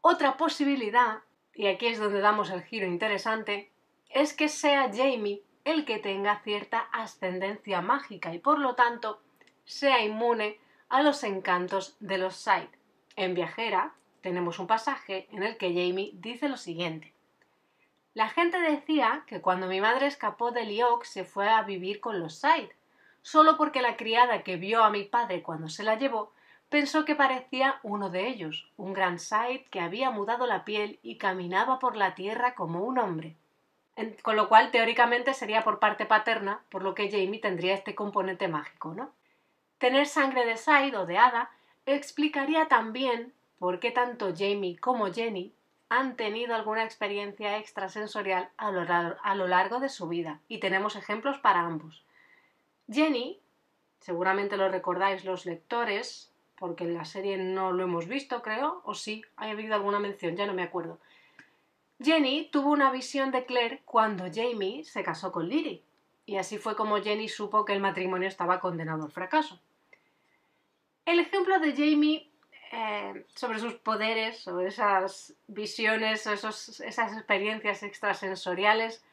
Otra 0.02 0.38
posibilidad, 0.38 1.20
y 1.54 1.68
aquí 1.68 1.88
es 1.88 2.00
donde 2.00 2.20
damos 2.20 2.50
el 2.50 2.64
giro 2.64 2.86
interesante, 2.86 3.72
es 4.10 4.34
que 4.34 4.50
sea 4.50 4.92
Jamie 4.94 5.44
el 5.64 5.86
que 5.86 6.00
tenga 6.00 6.40
cierta 6.44 6.80
ascendencia 6.92 7.82
mágica 7.82 8.34
y 8.34 8.40
por 8.40 8.60
lo 8.60 8.76
tanto 8.76 9.22
sea 9.66 10.04
inmune 10.04 10.60
a 10.90 11.02
los 11.02 11.24
encantos 11.24 11.98
de 12.00 12.18
los 12.18 12.36
Side. 12.38 12.70
En 13.16 13.34
Viajera 13.34 13.94
tenemos 14.22 14.60
un 14.60 14.68
pasaje 14.68 15.28
en 15.32 15.44
el 15.44 15.58
que 15.58 15.70
Jamie 15.70 16.12
dice 16.14 16.48
lo 16.48 16.58
siguiente. 16.58 17.14
La 18.14 18.30
gente 18.30 18.60
decía 18.60 19.26
que 19.28 19.42
cuando 19.42 19.68
mi 19.68 19.82
madre 19.82 20.08
escapó 20.08 20.52
de 20.52 20.64
Lioc 20.64 21.04
se 21.04 21.24
fue 21.24 21.50
a 21.50 21.64
vivir 21.64 22.00
con 22.00 22.20
los 22.20 22.36
Side, 22.40 22.72
solo 23.22 23.58
porque 23.58 23.82
la 23.82 23.98
criada 23.98 24.44
que 24.44 24.56
vio 24.56 24.84
a 24.84 24.90
mi 24.90 25.04
padre 25.04 25.44
cuando 25.44 25.68
se 25.68 25.84
la 25.84 25.96
llevó 25.96 26.32
pensó 26.70 27.06
que 27.06 27.16
parecía 27.16 27.80
uno 27.84 28.10
de 28.10 28.28
ellos, 28.28 28.70
un 28.78 28.94
gran 28.94 29.20
Side 29.20 29.66
que 29.70 29.80
había 29.80 30.12
mudado 30.12 30.48
la 30.48 30.66
piel 30.66 31.00
y 31.02 31.18
caminaba 31.18 31.80
por 31.80 31.96
la 31.96 32.16
tierra 32.16 32.56
como 32.56 32.84
un 32.84 32.98
hombre. 32.98 33.36
con 34.22 34.36
lo 34.36 34.48
cual, 34.48 34.70
teóricamente 34.70 35.34
sería 35.34 35.64
por 35.64 35.80
parte 35.80 36.06
paterna, 36.06 36.62
por 36.70 36.84
lo 36.84 36.94
que 36.94 37.10
Jamie 37.10 37.40
tendría 37.40 37.74
este 37.74 37.96
componente 37.96 38.48
mágico, 38.48 38.94
¿no? 38.94 39.12
Tener 39.80 40.06
sangre 40.08 40.46
de 40.46 40.58
Side 40.58 40.96
o 40.98 41.06
de 41.06 41.18
hada 41.18 41.50
explicaría 41.86 42.68
también 42.68 43.34
por 43.58 43.80
qué 43.80 43.92
tanto 43.92 44.34
Jamie 44.38 44.78
como 44.78 45.12
Jenny 45.12 45.52
han 45.90 46.16
tenido 46.16 46.54
alguna 46.54 46.84
experiencia 46.84 47.58
extrasensorial 47.58 48.50
a 48.58 49.36
lo 49.36 49.48
largo 49.48 49.80
de 49.80 49.90
su 49.90 50.08
vida, 50.08 50.42
y 50.48 50.60
tenemos 50.60 50.96
ejemplos 50.96 51.40
para 51.40 51.62
ambos. 51.62 52.04
Jenny, 52.92 53.40
seguramente 54.00 54.58
lo 54.58 54.70
recordáis 54.70 55.26
los 55.26 55.46
lectores, 55.46 56.32
porque 56.58 56.84
en 56.84 56.94
la 56.94 57.06
serie 57.06 57.38
no 57.38 57.72
lo 57.72 57.84
hemos 57.84 58.08
visto, 58.08 58.42
creo, 58.42 58.82
o 58.84 58.94
sí, 58.94 59.24
ha 59.38 59.50
habido 59.50 59.76
alguna 59.76 60.00
mención, 60.00 60.36
ya 60.36 60.46
no 60.46 60.54
me 60.54 60.64
acuerdo. 60.64 61.00
Jenny 62.02 62.50
tuvo 62.52 62.72
una 62.72 62.92
visión 62.92 63.32
de 63.32 63.46
Claire 63.46 63.82
cuando 63.86 64.26
Jamie 64.34 64.84
se 64.84 65.04
casó 65.04 65.32
con 65.32 65.48
Lily, 65.48 65.84
y 66.26 66.38
así 66.38 66.58
fue 66.58 66.76
como 66.76 67.02
Jenny 67.02 67.30
supo 67.30 67.66
que 67.66 67.74
el 67.74 67.80
matrimonio 67.80 68.28
estaba 68.28 68.60
condenado 68.60 69.06
al 69.06 69.12
fracaso. 69.12 69.60
El 71.06 71.20
ejemplo 71.20 71.60
de 71.60 71.72
Jamie 71.72 72.30
eh, 72.72 73.26
sobre 73.34 73.60
sus 73.60 73.76
poderes, 73.76 74.48
o 74.48 74.60
esas 74.60 75.34
visiones, 75.48 76.28
o 76.28 76.34
esas 76.34 77.14
experiencias 77.14 77.82
extrasensoriales, 77.84 79.04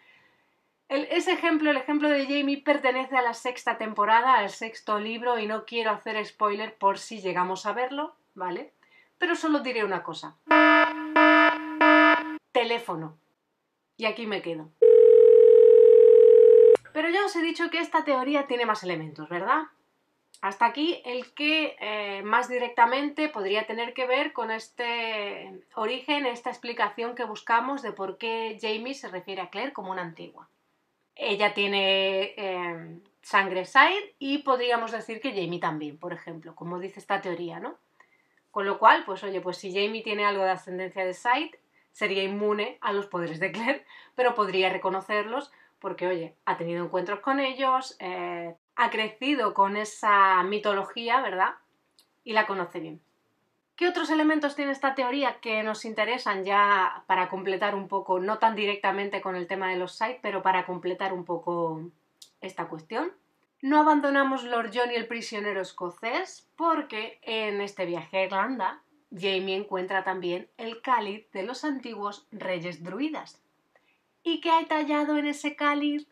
El- 0.88 1.04
ese 1.10 1.32
ejemplo, 1.32 1.70
el 1.70 1.76
ejemplo 1.76 2.08
de 2.08 2.24
Jamie, 2.26 2.62
pertenece 2.62 3.16
a 3.16 3.22
la 3.22 3.34
sexta 3.34 3.78
temporada, 3.78 4.34
al 4.38 4.50
sexto 4.50 5.00
libro, 5.00 5.38
y 5.38 5.46
no 5.46 5.64
quiero 5.64 5.90
hacer 5.90 6.24
spoiler 6.24 6.76
por 6.76 6.98
si 6.98 7.20
llegamos 7.20 7.66
a 7.66 7.72
verlo, 7.72 8.14
¿vale? 8.34 8.72
Pero 9.18 9.34
solo 9.34 9.60
diré 9.60 9.84
una 9.84 10.02
cosa. 10.02 10.36
Teléfono. 12.52 13.16
Y 13.96 14.04
aquí 14.06 14.26
me 14.26 14.42
quedo. 14.42 14.68
Pero 16.92 17.08
ya 17.08 17.24
os 17.24 17.34
he 17.34 17.42
dicho 17.42 17.70
que 17.70 17.78
esta 17.78 18.04
teoría 18.04 18.46
tiene 18.46 18.66
más 18.66 18.82
elementos, 18.84 19.28
¿verdad? 19.28 19.62
Hasta 20.42 20.66
aquí 20.66 21.00
el 21.06 21.32
que 21.32 21.76
eh, 21.80 22.22
más 22.22 22.48
directamente 22.48 23.28
podría 23.28 23.66
tener 23.66 23.94
que 23.94 24.06
ver 24.06 24.32
con 24.32 24.50
este 24.50 25.64
origen, 25.74 26.26
esta 26.26 26.50
explicación 26.50 27.14
que 27.14 27.24
buscamos 27.24 27.82
de 27.82 27.92
por 27.92 28.18
qué 28.18 28.58
Jamie 28.60 28.94
se 28.94 29.08
refiere 29.08 29.40
a 29.40 29.48
Claire 29.48 29.72
como 29.72 29.90
una 29.90 30.02
antigua. 30.02 30.48
Ella 31.16 31.54
tiene 31.54 32.34
eh, 32.36 33.00
sangre 33.22 33.64
Side 33.64 34.16
y 34.18 34.38
podríamos 34.38 34.92
decir 34.92 35.20
que 35.20 35.30
Jamie 35.30 35.60
también, 35.60 35.98
por 35.98 36.12
ejemplo, 36.12 36.54
como 36.54 36.78
dice 36.78 37.00
esta 37.00 37.20
teoría, 37.20 37.60
¿no? 37.60 37.78
Con 38.50 38.66
lo 38.66 38.78
cual, 38.78 39.04
pues 39.04 39.22
oye, 39.24 39.40
pues 39.40 39.56
si 39.58 39.72
Jamie 39.72 40.02
tiene 40.02 40.24
algo 40.24 40.44
de 40.44 40.50
ascendencia 40.50 41.04
de 41.04 41.14
Side, 41.14 41.58
sería 41.90 42.22
inmune 42.22 42.78
a 42.80 42.92
los 42.92 43.06
poderes 43.06 43.40
de 43.40 43.52
Claire, 43.52 43.84
pero 44.14 44.34
podría 44.34 44.70
reconocerlos 44.70 45.52
porque, 45.78 46.06
oye, 46.06 46.36
ha 46.44 46.56
tenido 46.56 46.84
encuentros 46.84 47.20
con 47.20 47.40
ellos, 47.40 47.96
eh, 48.00 48.54
ha 48.76 48.90
crecido 48.90 49.54
con 49.54 49.76
esa 49.76 50.42
mitología, 50.42 51.20
¿verdad? 51.20 51.54
Y 52.24 52.32
la 52.32 52.46
conoce 52.46 52.80
bien. 52.80 53.00
¿Qué 53.76 53.88
otros 53.88 54.10
elementos 54.10 54.54
tiene 54.54 54.70
esta 54.70 54.94
teoría 54.94 55.40
que 55.40 55.64
nos 55.64 55.84
interesan 55.84 56.44
ya 56.44 57.02
para 57.06 57.28
completar 57.28 57.74
un 57.74 57.88
poco, 57.88 58.20
no 58.20 58.38
tan 58.38 58.54
directamente 58.54 59.20
con 59.20 59.34
el 59.34 59.48
tema 59.48 59.68
de 59.68 59.76
los 59.76 59.96
sites, 59.96 60.20
pero 60.22 60.42
para 60.42 60.64
completar 60.64 61.12
un 61.12 61.24
poco 61.24 61.82
esta 62.40 62.66
cuestión? 62.66 63.10
No 63.62 63.80
abandonamos 63.80 64.44
Lord 64.44 64.70
John 64.72 64.92
y 64.92 64.94
el 64.94 65.08
prisionero 65.08 65.60
escocés 65.60 66.48
porque 66.54 67.18
en 67.22 67.60
este 67.60 67.84
viaje 67.84 68.18
a 68.18 68.24
Irlanda 68.24 68.80
Jamie 69.10 69.56
encuentra 69.56 70.04
también 70.04 70.48
el 70.56 70.80
cáliz 70.80 71.30
de 71.32 71.42
los 71.42 71.64
antiguos 71.64 72.26
reyes 72.30 72.82
druidas. 72.82 73.40
¿Y 74.22 74.40
qué 74.40 74.50
hay 74.50 74.66
tallado 74.66 75.16
en 75.16 75.26
ese 75.26 75.56
cáliz? 75.56 76.06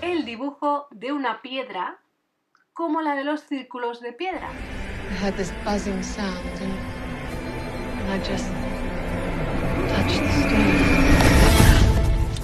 El 0.00 0.24
dibujo 0.24 0.88
de 0.90 1.12
una 1.12 1.42
piedra 1.42 1.98
como 2.72 3.00
la 3.00 3.14
de 3.14 3.24
los 3.24 3.40
círculos 3.42 4.00
de 4.00 4.12
piedra. 4.12 4.50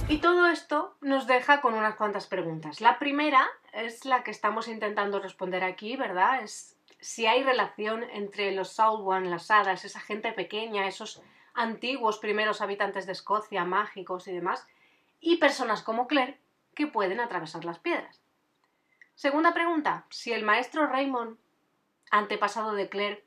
Y 0.09 0.17
todo 0.17 0.47
esto 0.47 0.95
nos 1.01 1.27
deja 1.27 1.61
con 1.61 1.75
unas 1.75 1.95
cuantas 1.95 2.27
preguntas. 2.27 2.81
La 2.81 2.99
primera 2.99 3.47
es 3.73 4.05
la 4.05 4.23
que 4.23 4.31
estamos 4.31 4.67
intentando 4.67 5.19
responder 5.19 5.63
aquí, 5.63 5.95
¿verdad? 5.95 6.43
Es 6.43 6.75
si 6.99 7.25
hay 7.27 7.43
relación 7.43 8.03
entre 8.11 8.51
los 8.51 8.73
Saulwan, 8.73 9.29
las 9.29 9.51
hadas, 9.51 9.85
esa 9.85 9.99
gente 9.99 10.31
pequeña, 10.31 10.87
esos 10.87 11.21
antiguos 11.53 12.17
primeros 12.17 12.61
habitantes 12.61 13.05
de 13.05 13.11
Escocia, 13.11 13.65
mágicos 13.65 14.27
y 14.27 14.31
demás, 14.31 14.67
y 15.19 15.37
personas 15.37 15.83
como 15.83 16.07
Claire 16.07 16.39
que 16.73 16.87
pueden 16.87 17.19
atravesar 17.19 17.65
las 17.65 17.79
piedras. 17.79 18.21
Segunda 19.15 19.53
pregunta, 19.53 20.05
si 20.09 20.31
el 20.31 20.43
maestro 20.43 20.87
Raymond, 20.87 21.37
antepasado 22.17 22.73
de 22.73 22.89
Claire, 22.89 23.23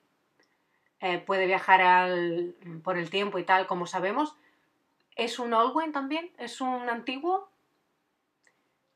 eh, 1.00 1.18
puede 1.18 1.46
viajar 1.46 1.80
por 2.82 2.96
el 2.96 3.10
tiempo 3.10 3.38
y 3.38 3.44
tal, 3.44 3.66
como 3.66 3.86
sabemos, 3.86 4.36
¿Es 5.16 5.38
un 5.38 5.54
Olwen 5.54 5.92
también? 5.92 6.30
¿Es 6.36 6.60
un 6.60 6.90
antiguo? 6.90 7.48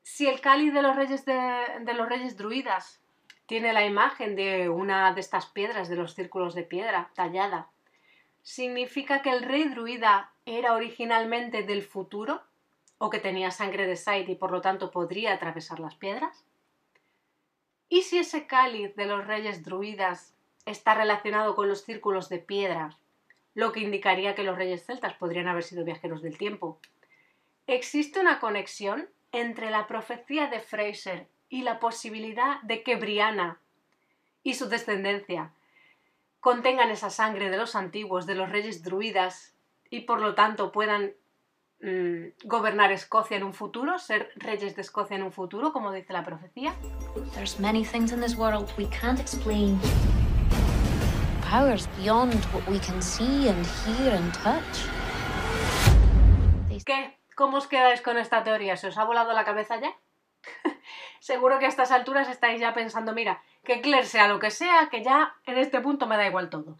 Si 0.03 0.27
el 0.27 0.39
cáliz 0.39 0.71
de 0.71 0.83
los 0.83 0.95
reyes, 0.95 1.25
de, 1.25 1.93
los 1.95 2.07
reyes 2.07 2.37
druidas 2.37 3.01
tiene 3.47 3.73
la 3.73 3.85
imagen 3.85 4.35
de 4.35 4.69
una 4.69 5.13
de 5.13 5.19
estas 5.19 5.47
piedras, 5.47 5.89
de 5.89 5.95
los 5.95 6.13
círculos 6.13 6.53
de 6.53 6.61
piedra 6.61 7.09
tallada, 7.15 7.69
¿significa 8.43 9.23
que 9.23 9.31
el 9.31 9.41
rey 9.41 9.67
druida 9.69 10.31
era 10.45 10.73
originalmente 10.73 11.63
del 11.63 11.81
futuro? 11.81 12.43
¿O 12.99 13.09
que 13.09 13.19
tenía 13.19 13.49
sangre 13.49 13.87
de 13.87 13.95
Said 13.95 14.29
y 14.29 14.35
por 14.35 14.51
lo 14.51 14.61
tanto 14.61 14.91
podría 14.91 15.33
atravesar 15.33 15.79
las 15.79 15.95
piedras? 15.95 16.45
¿Y 17.91 18.03
si 18.03 18.17
ese 18.17 18.47
cáliz 18.47 18.95
de 18.95 19.05
los 19.05 19.27
reyes 19.27 19.63
druidas 19.63 20.33
está 20.65 20.95
relacionado 20.95 21.55
con 21.55 21.67
los 21.67 21.83
círculos 21.83 22.29
de 22.29 22.39
piedra 22.39 22.97
lo 23.53 23.73
que 23.73 23.81
indicaría 23.81 24.33
que 24.33 24.43
los 24.43 24.57
reyes 24.57 24.85
celtas 24.85 25.13
podrían 25.15 25.49
haber 25.49 25.63
sido 25.63 25.83
viajeros 25.83 26.21
del 26.21 26.37
tiempo. 26.37 26.79
¿Existe 27.67 28.21
una 28.21 28.39
conexión 28.39 29.09
entre 29.33 29.69
la 29.69 29.87
profecía 29.87 30.47
de 30.47 30.61
Fraser 30.61 31.27
y 31.49 31.63
la 31.63 31.79
posibilidad 31.79 32.61
de 32.61 32.81
que 32.81 32.95
Brianna 32.95 33.59
y 34.41 34.53
su 34.53 34.69
descendencia 34.69 35.51
contengan 36.39 36.91
esa 36.91 37.09
sangre 37.09 37.49
de 37.49 37.57
los 37.57 37.75
antiguos, 37.75 38.25
de 38.25 38.35
los 38.35 38.49
reyes 38.49 38.83
druidas, 38.83 39.53
y 39.89 40.01
por 40.01 40.21
lo 40.21 40.33
tanto 40.33 40.71
puedan 40.71 41.13
mm, 41.81 42.47
gobernar 42.47 42.91
Escocia 42.91 43.37
en 43.37 43.43
un 43.43 43.53
futuro, 43.53 43.99
ser 43.99 44.31
reyes 44.35 44.75
de 44.75 44.81
Escocia 44.81 45.15
en 45.15 45.23
un 45.23 45.31
futuro, 45.31 45.73
como 45.73 45.91
dice 45.91 46.13
la 46.13 46.23
profecía? 46.23 46.73
There's 47.33 47.59
many 47.59 47.83
things 47.83 48.11
in 48.11 48.21
this 48.21 48.35
world 48.35 48.71
we 48.77 48.87
can't 48.87 49.19
explain. 49.19 49.79
Powers 51.49 51.87
beyond 51.97 52.33
what 52.53 52.67
we 52.69 52.79
can 52.79 53.01
see 53.01 53.49
and 53.49 53.65
hear 53.85 54.13
and 54.13 54.33
touch. 54.33 55.01
¿Qué? 56.85 57.17
¿Cómo 57.35 57.57
os 57.57 57.67
quedáis 57.67 58.01
con 58.01 58.17
esta 58.17 58.43
teoría? 58.43 58.75
¿Se 58.77 58.87
os 58.87 58.97
ha 58.97 59.05
volado 59.05 59.33
la 59.33 59.45
cabeza 59.45 59.79
ya? 59.79 59.93
Seguro 61.19 61.59
que 61.59 61.65
a 61.65 61.69
estas 61.69 61.91
alturas 61.91 62.27
estáis 62.29 62.59
ya 62.59 62.73
pensando, 62.73 63.13
mira, 63.13 63.41
que 63.63 63.81
Claire 63.81 64.05
sea 64.05 64.27
lo 64.27 64.39
que 64.39 64.51
sea, 64.51 64.89
que 64.89 65.03
ya 65.03 65.35
en 65.45 65.57
este 65.57 65.79
punto 65.81 66.07
me 66.07 66.17
da 66.17 66.27
igual 66.27 66.49
todo. 66.49 66.77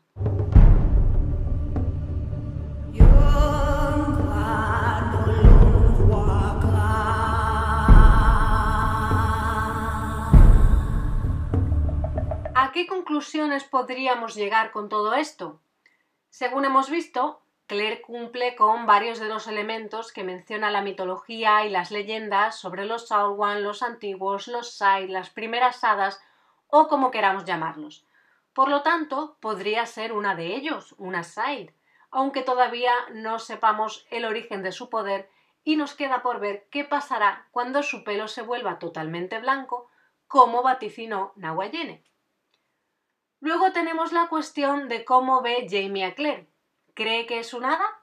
¿A 12.71 12.73
qué 12.73 12.87
conclusiones 12.87 13.65
podríamos 13.65 14.33
llegar 14.33 14.71
con 14.71 14.87
todo 14.87 15.13
esto? 15.13 15.59
Según 16.29 16.63
hemos 16.63 16.89
visto, 16.89 17.41
Claire 17.67 18.01
cumple 18.01 18.55
con 18.55 18.85
varios 18.85 19.19
de 19.19 19.27
los 19.27 19.47
elementos 19.47 20.13
que 20.13 20.23
menciona 20.23 20.71
la 20.71 20.81
mitología 20.81 21.65
y 21.65 21.69
las 21.69 21.91
leyendas 21.91 22.57
sobre 22.57 22.85
los 22.85 23.09
Saulwan, 23.09 23.61
los 23.61 23.83
antiguos, 23.83 24.47
los 24.47 24.71
Sai, 24.71 25.09
las 25.09 25.29
primeras 25.29 25.83
hadas 25.83 26.21
o 26.67 26.87
como 26.87 27.11
queramos 27.11 27.43
llamarlos. 27.43 28.05
Por 28.53 28.69
lo 28.69 28.83
tanto, 28.83 29.35
podría 29.41 29.85
ser 29.85 30.13
una 30.13 30.35
de 30.35 30.55
ellos, 30.55 30.95
una 30.97 31.23
Sai, 31.23 31.75
aunque 32.09 32.41
todavía 32.41 32.93
no 33.11 33.39
sepamos 33.39 34.07
el 34.11 34.23
origen 34.23 34.63
de 34.63 34.71
su 34.71 34.89
poder 34.89 35.29
y 35.65 35.75
nos 35.75 35.93
queda 35.93 36.21
por 36.21 36.39
ver 36.39 36.69
qué 36.71 36.85
pasará 36.85 37.49
cuando 37.51 37.83
su 37.83 38.05
pelo 38.05 38.29
se 38.29 38.43
vuelva 38.43 38.79
totalmente 38.79 39.39
blanco, 39.39 39.89
como 40.25 40.63
vaticinó 40.63 41.33
Nawayene. 41.35 42.05
Luego 43.41 43.71
tenemos 43.71 44.13
la 44.13 44.27
cuestión 44.27 44.87
de 44.87 45.03
cómo 45.03 45.41
ve 45.41 45.67
Jamie 45.67 46.05
a 46.05 46.13
Claire. 46.13 46.47
¿Cree 46.93 47.25
que 47.25 47.39
es 47.39 47.55
un 47.55 47.65
hada? 47.65 48.01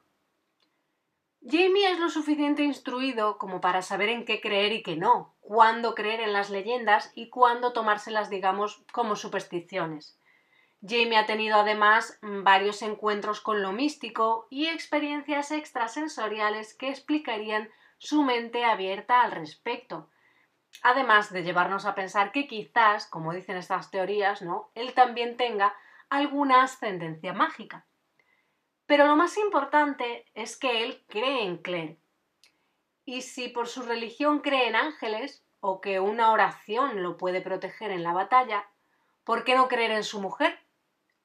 Jamie 1.40 1.92
es 1.92 2.00
lo 2.00 2.10
suficiente 2.10 2.64
instruido 2.64 3.38
como 3.38 3.60
para 3.60 3.80
saber 3.80 4.08
en 4.08 4.24
qué 4.24 4.40
creer 4.40 4.72
y 4.72 4.82
qué 4.82 4.96
no, 4.96 5.36
cuándo 5.40 5.94
creer 5.94 6.20
en 6.20 6.32
las 6.32 6.50
leyendas 6.50 7.12
y 7.14 7.30
cuándo 7.30 7.72
tomárselas, 7.72 8.30
digamos, 8.30 8.82
como 8.92 9.14
supersticiones. 9.14 10.18
Jamie 10.82 11.16
ha 11.16 11.26
tenido 11.26 11.60
además 11.60 12.18
varios 12.20 12.82
encuentros 12.82 13.40
con 13.40 13.62
lo 13.62 13.70
místico 13.70 14.48
y 14.50 14.66
experiencias 14.66 15.52
extrasensoriales 15.52 16.74
que 16.74 16.88
explicarían 16.88 17.70
su 17.98 18.24
mente 18.24 18.64
abierta 18.64 19.22
al 19.22 19.30
respecto. 19.30 20.10
Además 20.82 21.32
de 21.32 21.42
llevarnos 21.42 21.86
a 21.86 21.94
pensar 21.94 22.32
que 22.32 22.46
quizás, 22.46 23.06
como 23.06 23.32
dicen 23.32 23.56
estas 23.56 23.90
teorías, 23.90 24.42
¿no? 24.42 24.70
él 24.74 24.94
también 24.94 25.36
tenga 25.36 25.74
alguna 26.08 26.62
ascendencia 26.62 27.32
mágica. 27.32 27.86
Pero 28.86 29.06
lo 29.06 29.16
más 29.16 29.36
importante 29.36 30.24
es 30.34 30.56
que 30.56 30.84
él 30.84 31.04
cree 31.08 31.44
en 31.44 31.58
Claire. 31.58 31.98
Y 33.04 33.22
si 33.22 33.48
por 33.48 33.68
su 33.68 33.82
religión 33.82 34.40
cree 34.40 34.68
en 34.68 34.76
ángeles, 34.76 35.44
o 35.60 35.80
que 35.80 36.00
una 36.00 36.30
oración 36.30 37.02
lo 37.02 37.16
puede 37.16 37.40
proteger 37.40 37.90
en 37.90 38.02
la 38.02 38.12
batalla, 38.12 38.68
¿por 39.24 39.44
qué 39.44 39.54
no 39.54 39.68
creer 39.68 39.90
en 39.90 40.04
su 40.04 40.20
mujer? 40.20 40.58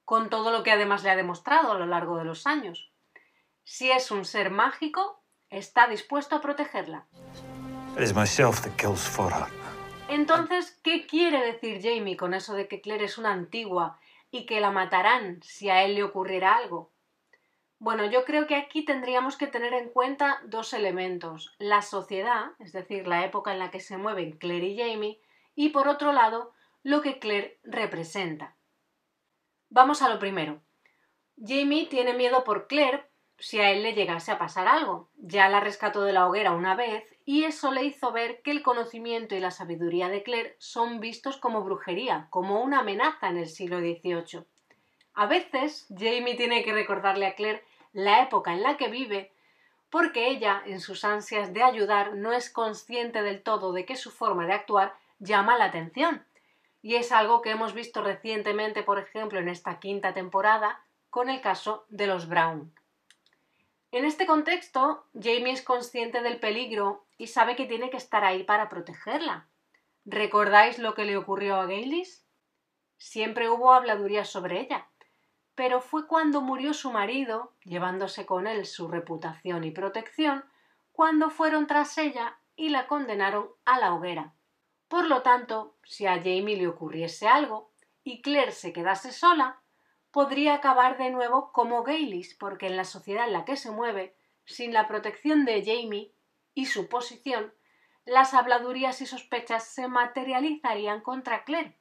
Con 0.06 0.30
todo 0.30 0.52
lo 0.52 0.64
que 0.64 0.72
además 0.72 1.04
le 1.04 1.12
ha 1.12 1.16
demostrado 1.16 1.72
a 1.72 1.78
lo 1.78 1.86
largo 1.86 2.18
de 2.18 2.26
los 2.26 2.48
años. 2.48 2.92
Si 3.64 3.92
es 3.92 4.12
un 4.12 4.26
ser 4.26 4.50
mágico, 4.50 5.24
está 5.50 5.88
dispuesto 5.88 6.36
a 6.36 6.42
protegerla. 6.42 7.08
Entonces, 10.10 10.80
¿qué 10.84 11.06
quiere 11.06 11.46
decir 11.46 11.80
Jamie 11.80 12.18
con 12.18 12.34
eso 12.34 12.56
de 12.56 12.68
que 12.68 12.82
Claire 12.82 13.06
es 13.06 13.20
una 13.20 13.32
antigua 13.32 14.00
y 14.32 14.48
que 14.48 14.60
la 14.60 14.72
matarán 14.72 15.44
si 15.44 15.70
a 15.70 15.84
él 15.84 15.94
le 15.94 16.04
ocurriera 16.04 16.56
algo? 16.56 16.92
Bueno, 17.78 18.06
yo 18.06 18.26
creo 18.26 18.48
que 18.48 18.56
aquí 18.56 18.84
tendríamos 18.84 19.38
que 19.38 19.46
tener 19.46 19.74
en 19.74 19.90
cuenta 19.90 20.42
dos 20.46 20.74
elementos. 20.74 21.54
La 21.60 21.84
sociedad, 21.84 22.54
es 22.58 22.72
decir, 22.72 23.08
la 23.08 23.26
época 23.26 23.54
en 23.54 23.60
la 23.60 23.70
que 23.70 23.80
se 23.80 23.98
mueven 23.98 24.38
Claire 24.38 24.66
y 24.66 24.78
Jamie, 24.78 25.22
y 25.54 25.70
por 25.70 25.88
otro 25.88 26.14
lado, 26.14 26.52
lo 26.82 27.04
que 27.04 27.20
Claire 27.20 27.60
representa. 27.64 28.56
Vamos 29.70 30.02
a 30.02 30.10
lo 30.10 30.18
primero. 30.18 30.62
Jamie 31.38 31.86
tiene 31.86 32.14
miedo 32.14 32.44
por 32.44 32.66
Claire 32.66 33.08
si 33.38 33.60
a 33.60 33.70
él 33.70 33.84
le 33.84 33.94
llegase 33.94 34.32
a 34.32 34.40
pasar 34.40 34.68
algo. 34.68 35.10
Ya 35.18 35.48
la 35.50 35.60
rescató 35.60 36.02
de 36.04 36.14
la 36.14 36.28
hoguera 36.28 36.54
una 36.54 36.76
vez 36.76 37.04
y 37.26 37.46
eso 37.46 37.72
le 37.72 37.84
hizo 37.84 38.12
ver 38.12 38.42
que 38.42 38.52
el 38.52 38.64
conocimiento 38.64 39.36
y 39.36 39.40
la 39.40 39.52
sabiduría 39.52 40.10
de 40.10 40.24
Claire 40.24 40.56
son 40.60 41.00
vistos 41.00 41.38
como 41.38 41.64
brujería, 41.64 42.28
como 42.30 42.62
una 42.62 42.80
amenaza 42.80 43.30
en 43.30 43.38
el 43.38 43.48
siglo 43.48 43.80
XVIII. 43.80 44.46
A 45.14 45.26
veces 45.28 45.86
Jamie 45.90 46.36
tiene 46.36 46.64
que 46.64 46.74
recordarle 46.74 47.28
a 47.28 47.36
Claire 47.36 47.64
la 47.94 48.24
época 48.24 48.54
en 48.54 48.64
la 48.64 48.78
que 48.78 48.90
vive 48.90 49.32
porque 49.94 50.28
ella, 50.28 50.64
en 50.66 50.82
sus 50.82 51.06
ansias 51.06 51.54
de 51.54 51.62
ayudar, 51.62 52.16
no 52.16 52.34
es 52.34 52.50
consciente 52.50 53.22
del 53.22 53.44
todo 53.44 53.74
de 53.74 53.86
que 53.86 53.96
su 53.96 54.10
forma 54.10 54.48
de 54.48 54.54
actuar 54.54 54.96
llama 55.20 55.56
la 55.56 55.66
atención. 55.66 56.26
Y 56.82 56.96
es 56.96 57.12
algo 57.12 57.44
que 57.44 57.52
hemos 57.52 57.76
visto 57.76 58.02
recientemente, 58.02 58.82
por 58.82 58.98
ejemplo, 58.98 59.38
en 59.38 59.50
esta 59.50 59.80
quinta 59.80 60.16
temporada, 60.16 60.82
con 61.12 61.30
el 61.30 61.42
caso 61.42 61.86
de 61.90 62.08
los 62.08 62.28
Brown. 62.28 62.74
En 63.92 64.06
este 64.06 64.26
contexto, 64.26 65.06
Jamie 65.14 65.52
es 65.52 65.62
consciente 65.62 66.24
del 66.24 66.40
peligro 66.40 67.03
y 67.18 67.28
sabe 67.28 67.56
que 67.56 67.66
tiene 67.66 67.90
que 67.90 67.98
estar 67.98 68.24
ahí 68.24 68.44
para 68.44 68.70
protegerla. 68.70 69.48
¿Recordáis 70.06 70.80
lo 70.80 70.96
que 70.96 71.06
le 71.06 71.18
ocurrió 71.18 71.56
a 71.56 71.66
Gaylis? 71.66 72.26
Siempre 72.98 73.50
hubo 73.50 73.74
habladurías 73.74 74.30
sobre 74.30 74.60
ella, 74.60 74.88
pero 75.56 75.82
fue 75.82 76.08
cuando 76.08 76.42
murió 76.42 76.74
su 76.74 76.92
marido, 76.92 77.54
llevándose 77.64 78.26
con 78.26 78.48
él 78.48 78.66
su 78.66 78.88
reputación 78.88 79.64
y 79.64 79.72
protección, 79.72 80.44
cuando 80.92 81.30
fueron 81.30 81.68
tras 81.68 81.98
ella 81.98 82.38
y 82.56 82.70
la 82.70 82.88
condenaron 82.88 83.50
a 83.66 83.80
la 83.80 83.94
hoguera. 83.94 84.34
Por 84.88 85.06
lo 85.06 85.22
tanto, 85.22 85.76
si 85.84 86.06
a 86.06 86.18
Jamie 86.18 86.58
le 86.58 86.68
ocurriese 86.68 87.28
algo 87.28 87.72
y 88.04 88.22
Claire 88.22 88.52
se 88.52 88.74
quedase 88.74 89.12
sola, 89.12 89.62
podría 90.12 90.54
acabar 90.56 90.98
de 90.98 91.10
nuevo 91.10 91.52
como 91.52 91.84
Gaylis, 91.84 92.36
porque 92.36 92.68
en 92.68 92.78
la 92.78 92.84
sociedad 92.84 93.26
en 93.26 93.34
la 93.34 93.46
que 93.46 93.56
se 93.58 93.72
mueve, 93.72 94.16
sin 94.46 94.74
la 94.74 94.88
protección 94.88 95.46
de 95.46 95.64
Jamie 95.66 96.14
y 96.54 96.66
su 96.66 96.88
posición, 96.88 97.54
las 98.06 98.34
habladurías 98.34 99.02
y 99.02 99.06
sospechas 99.06 99.68
se 99.68 99.88
materializarían 99.88 101.02
contra 101.02 101.44
Claire. 101.44 101.78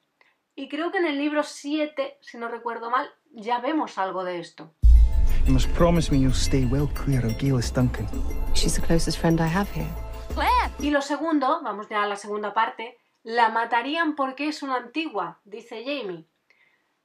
Y 0.54 0.68
creo 0.68 0.92
que 0.92 0.98
en 0.98 1.06
el 1.06 1.18
libro 1.18 1.42
7, 1.42 2.18
si 2.20 2.38
no 2.38 2.48
recuerdo 2.48 2.90
mal, 2.90 3.11
ya 3.30 3.58
vemos 3.58 3.98
algo 3.98 4.24
de 4.24 4.38
esto. 4.38 4.74
You 5.46 5.52
must 5.52 5.70
promise 5.74 6.12
me 6.12 6.20
you'll 6.20 6.35
stay 6.35 6.64
well 6.66 6.88
clear 6.94 7.24
of 7.24 7.32
Gaylis 7.38 7.72
Duncan. 7.72 8.06
She's 8.54 8.74
the 8.74 8.87
closest 8.87 9.18
friend 9.18 9.40
I 9.40 9.48
have 9.48 9.68
here. 9.74 9.90
Y 10.78 10.90
lo 10.90 11.00
segundo, 11.00 11.61
vamos 11.62 11.88
ya 11.88 12.02
a 12.02 12.06
la 12.08 12.16
segunda 12.16 12.54
parte, 12.54 12.98
la 13.22 13.50
matarían 13.50 14.16
porque 14.16 14.48
es 14.48 14.64
una 14.64 14.76
antigua, 14.76 15.40
dice 15.44 15.85
Jamie. 15.85 16.26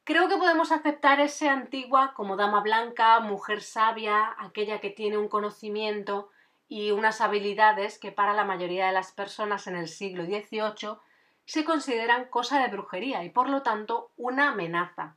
Creo 0.03 0.27
que 0.27 0.37
podemos 0.37 0.71
aceptar 0.71 1.19
ese 1.19 1.47
antigua 1.47 2.13
como 2.15 2.37
dama 2.37 2.61
blanca, 2.61 3.19
mujer 3.19 3.61
sabia, 3.61 4.35
aquella 4.39 4.79
que 4.79 4.89
tiene 4.89 5.17
un 5.17 5.27
conocimiento 5.27 6.29
y 6.67 6.91
unas 6.91 7.21
habilidades 7.21 7.97
que 7.97 8.11
para 8.11 8.33
la 8.33 8.43
mayoría 8.43 8.87
de 8.87 8.93
las 8.93 9.11
personas 9.11 9.67
en 9.67 9.75
el 9.75 9.87
siglo 9.87 10.25
XVIII 10.25 10.97
se 11.45 11.63
consideran 11.63 12.25
cosa 12.25 12.59
de 12.61 12.67
brujería 12.67 13.23
y 13.23 13.29
por 13.29 13.49
lo 13.49 13.63
tanto 13.63 14.11
una 14.17 14.49
amenaza. 14.49 15.15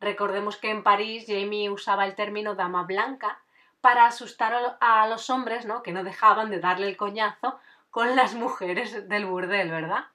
Recordemos 0.00 0.56
que 0.56 0.70
en 0.70 0.84
París 0.84 1.24
Jamie 1.26 1.70
usaba 1.70 2.04
el 2.06 2.14
término 2.14 2.54
dama 2.54 2.84
blanca 2.84 3.42
para 3.80 4.06
asustar 4.06 4.76
a 4.80 5.08
los 5.08 5.30
hombres, 5.30 5.66
¿no? 5.66 5.82
que 5.82 5.92
no 5.92 6.04
dejaban 6.04 6.50
de 6.50 6.60
darle 6.60 6.88
el 6.88 6.96
coñazo 6.96 7.58
con 7.90 8.14
las 8.14 8.34
mujeres 8.34 9.08
del 9.08 9.26
burdel, 9.26 9.70
¿verdad? 9.70 10.06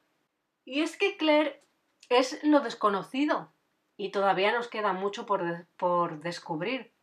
Y 0.63 0.81
es 0.81 0.95
que 0.95 1.17
Claire 1.17 1.63
es 2.09 2.41
lo 2.43 2.61
desconocido, 2.61 3.51
y 3.97 4.09
todavía 4.09 4.51
nos 4.51 4.67
queda 4.67 4.93
mucho 4.93 5.25
por, 5.25 5.67
por 5.77 6.19
descubrir. 6.19 6.93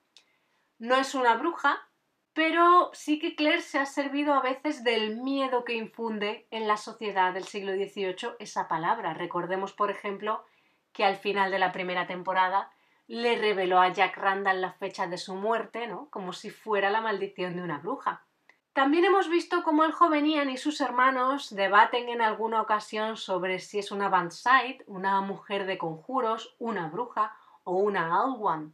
No 0.79 0.97
es 0.97 1.15
una 1.15 1.35
bruja, 1.37 1.89
pero 2.33 2.91
sí 2.93 3.19
que 3.19 3.35
Claire 3.35 3.63
se 3.63 3.79
ha 3.79 3.87
servido 3.87 4.35
a 4.35 4.43
veces 4.43 4.85
del 4.85 5.17
miedo 5.17 5.65
que 5.65 5.75
infunde 5.75 6.47
en 6.51 6.69
la 6.69 6.77
sociedad 6.77 7.33
del 7.33 7.45
siglo 7.45 7.73
XVIII 7.73 8.37
esa 8.39 8.69
palabra. 8.69 9.15
Recordemos, 9.15 9.73
por 9.73 9.91
ejemplo, 9.91 10.45
que 10.93 11.05
al 11.05 11.17
final 11.17 11.51
de 11.51 11.59
la 11.59 11.73
primera 11.73 12.07
temporada 12.07 12.71
le 13.09 13.37
reveló 13.37 13.81
a 13.81 13.93
Jack 13.93 14.17
Randall 14.17 14.61
la 14.61 14.73
fecha 14.73 15.09
de 15.09 15.19
su 15.19 15.35
muerte, 15.35 15.89
¿no? 15.89 16.09
Como 16.11 16.33
si 16.33 16.51
fuera 16.51 16.91
la 16.91 17.01
maldición 17.01 17.57
de 17.57 17.63
una 17.63 17.79
bruja. 17.79 18.25
También 18.73 19.05
hemos 19.05 19.29
visto 19.29 19.65
cómo 19.65 19.85
el 19.85 19.91
joven 19.91 20.27
Ian 20.27 20.49
y 20.49 20.57
sus 20.57 20.81
hermanos 20.81 21.53
debaten 21.53 22.09
en 22.09 22.23
alguna 22.23 22.63
ocasión 22.63 23.17
sobre 23.17 23.59
si 23.59 23.81
es 23.81 23.91
una 23.91 24.09
Banshide, 24.09 24.85
una 24.87 25.21
mujer 25.23 25.67
de 25.67 25.77
conjuros, 25.77 26.55
una 26.61 26.89
bruja 26.89 27.37
o 27.65 27.79
una 27.79 28.23
Old 28.23 28.37
One. 28.41 28.73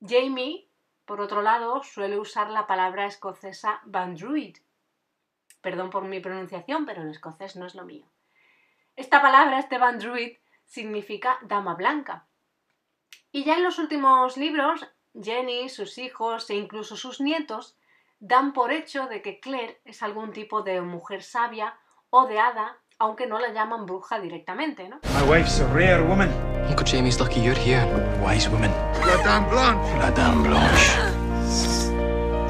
Jamie, 0.00 0.67
por 1.08 1.22
otro 1.22 1.40
lado, 1.40 1.82
suele 1.82 2.18
usar 2.18 2.50
la 2.50 2.66
palabra 2.66 3.06
escocesa 3.06 3.80
Bandruid. 3.86 4.58
Perdón 5.62 5.88
por 5.88 6.04
mi 6.04 6.20
pronunciación, 6.20 6.84
pero 6.84 7.00
en 7.00 7.08
escocés 7.08 7.56
no 7.56 7.64
es 7.64 7.74
lo 7.74 7.86
mío. 7.86 8.04
Esta 8.94 9.22
palabra, 9.22 9.58
este 9.58 9.78
Bandruid, 9.78 10.36
significa 10.66 11.38
dama 11.40 11.74
blanca. 11.74 12.26
Y 13.32 13.44
ya 13.44 13.56
en 13.56 13.64
los 13.64 13.78
últimos 13.78 14.36
libros, 14.36 14.86
Jenny, 15.18 15.70
sus 15.70 15.96
hijos 15.96 16.50
e 16.50 16.56
incluso 16.56 16.94
sus 16.94 17.22
nietos 17.22 17.74
dan 18.20 18.52
por 18.52 18.70
hecho 18.70 19.06
de 19.06 19.22
que 19.22 19.40
Claire 19.40 19.80
es 19.86 20.02
algún 20.02 20.32
tipo 20.34 20.60
de 20.60 20.82
mujer 20.82 21.22
sabia 21.22 21.78
o 22.10 22.26
de 22.26 22.38
hada, 22.38 22.76
aunque 23.00 23.26
no 23.26 23.38
la 23.38 23.52
llaman 23.52 23.86
bruja 23.86 24.18
directamente, 24.18 24.88
¿no? 24.88 25.00
My 25.14 25.30
wife's 25.30 25.60
a 25.60 25.66
rare 25.72 26.02
woman. 26.02 26.28
Uncle 26.68 26.84
Jamie's 26.84 27.20
lucky 27.20 27.40
you're 27.40 27.58
here. 27.58 27.86
Wise 28.20 28.48
woman. 28.50 28.72
La 29.06 29.22
Dame 29.22 29.48
Blanche. 29.48 29.98
La 29.98 30.10
Dame 30.10 30.48
Blanche. 30.48 30.92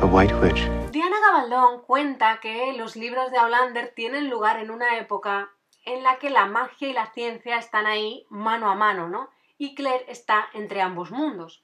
The 0.01 0.07
White 0.07 0.35
Witch. 0.37 0.91
Diana 0.91 1.17
Gabaldón 1.21 1.83
cuenta 1.83 2.41
que 2.41 2.73
los 2.73 2.97
libros 2.97 3.31
de 3.31 3.39
Aulander 3.39 3.93
tienen 3.95 4.31
lugar 4.31 4.59
en 4.59 4.71
una 4.71 4.97
época 4.97 5.51
en 5.85 6.03
la 6.03 6.19
que 6.19 6.31
la 6.31 6.47
magia 6.47 6.89
y 6.89 6.93
la 6.95 7.13
ciencia 7.13 7.59
están 7.59 7.87
ahí 7.87 8.27
mano 8.31 8.71
a 8.71 8.75
mano, 8.75 9.09
¿no? 9.09 9.29
Y 9.59 9.75
Claire 9.75 10.07
está 10.09 10.49
entre 10.55 10.81
ambos 10.81 11.11
mundos. 11.11 11.63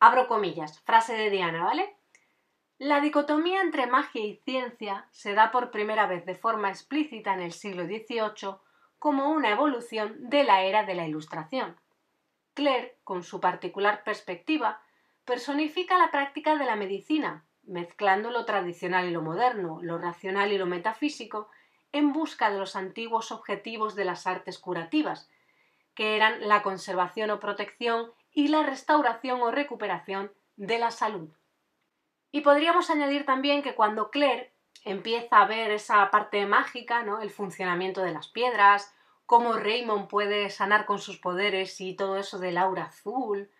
Abro 0.00 0.26
comillas, 0.26 0.80
frase 0.80 1.14
de 1.14 1.30
Diana, 1.30 1.64
¿vale? 1.64 1.96
La 2.78 3.00
dicotomía 3.00 3.60
entre 3.60 3.86
magia 3.86 4.24
y 4.24 4.36
ciencia 4.44 5.06
se 5.12 5.34
da 5.34 5.52
por 5.52 5.70
primera 5.70 6.08
vez 6.08 6.26
de 6.26 6.34
forma 6.34 6.70
explícita 6.70 7.32
en 7.32 7.40
el 7.40 7.52
siglo 7.52 7.84
XVIII 7.84 8.56
como 8.98 9.30
una 9.30 9.50
evolución 9.50 10.16
de 10.28 10.42
la 10.42 10.64
era 10.64 10.84
de 10.84 10.94
la 10.94 11.06
Ilustración. 11.06 11.76
Claire, 12.52 12.96
con 13.04 13.22
su 13.22 13.40
particular 13.40 14.02
perspectiva, 14.02 14.82
personifica 15.24 15.98
la 15.98 16.10
práctica 16.10 16.56
de 16.56 16.64
la 16.64 16.74
medicina, 16.74 17.44
mezclando 17.62 18.30
lo 18.30 18.44
tradicional 18.44 19.08
y 19.08 19.12
lo 19.12 19.22
moderno, 19.22 19.78
lo 19.80 19.98
racional 19.98 20.52
y 20.52 20.58
lo 20.58 20.66
metafísico, 20.66 21.50
en 21.92 22.12
busca 22.12 22.50
de 22.50 22.58
los 22.58 22.74
antiguos 22.74 23.30
objetivos 23.30 23.94
de 23.94 24.04
las 24.04 24.26
artes 24.26 24.58
curativas, 24.58 25.30
que 25.94 26.16
eran 26.16 26.48
la 26.48 26.64
conservación 26.64 27.30
o 27.30 27.38
protección 27.38 28.10
y 28.32 28.48
la 28.48 28.64
restauración 28.64 29.40
o 29.42 29.52
recuperación 29.52 30.32
de 30.56 30.80
la 30.80 30.90
salud. 30.90 31.30
Y 32.34 32.40
podríamos 32.40 32.90
añadir 32.90 33.24
también 33.24 33.62
que 33.62 33.76
cuando 33.76 34.10
Claire 34.10 34.52
empieza 34.84 35.40
a 35.40 35.46
ver 35.46 35.70
esa 35.70 36.10
parte 36.10 36.46
mágica, 36.46 37.04
¿no? 37.04 37.20
el 37.20 37.30
funcionamiento 37.30 38.00
de 38.02 38.10
las 38.10 38.26
piedras, 38.26 38.92
cómo 39.24 39.52
Raymond 39.52 40.08
puede 40.08 40.50
sanar 40.50 40.84
con 40.84 40.98
sus 40.98 41.18
poderes 41.18 41.80
y 41.80 41.94
todo 41.94 42.16
eso 42.16 42.40
del 42.40 42.58
aura 42.58 42.86
azul, 42.86 43.52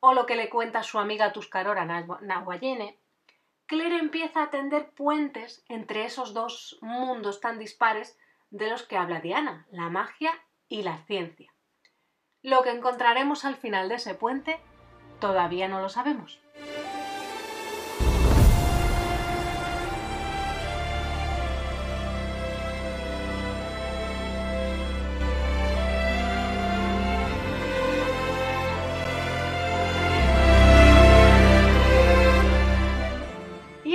o 0.00 0.12
lo 0.12 0.26
que 0.26 0.36
le 0.36 0.50
cuenta 0.50 0.82
su 0.82 0.98
amiga 0.98 1.32
Tuscarora 1.32 1.86
Nahuayene, 2.20 2.98
Claire 3.64 3.96
empieza 3.96 4.42
a 4.42 4.50
tender 4.50 4.90
puentes 4.90 5.64
entre 5.70 6.04
esos 6.04 6.34
dos 6.34 6.78
mundos 6.82 7.40
tan 7.40 7.58
dispares 7.58 8.18
de 8.50 8.68
los 8.68 8.82
que 8.82 8.98
habla 8.98 9.20
Diana, 9.20 9.66
la 9.70 9.88
magia 9.88 10.32
y 10.68 10.82
la 10.82 10.98
ciencia. 11.06 11.50
Lo 12.42 12.62
que 12.62 12.72
encontraremos 12.72 13.46
al 13.46 13.56
final 13.56 13.88
de 13.88 13.94
ese 13.94 14.14
puente 14.14 14.60
todavía 15.18 15.66
no 15.66 15.80
lo 15.80 15.88
sabemos. 15.88 16.42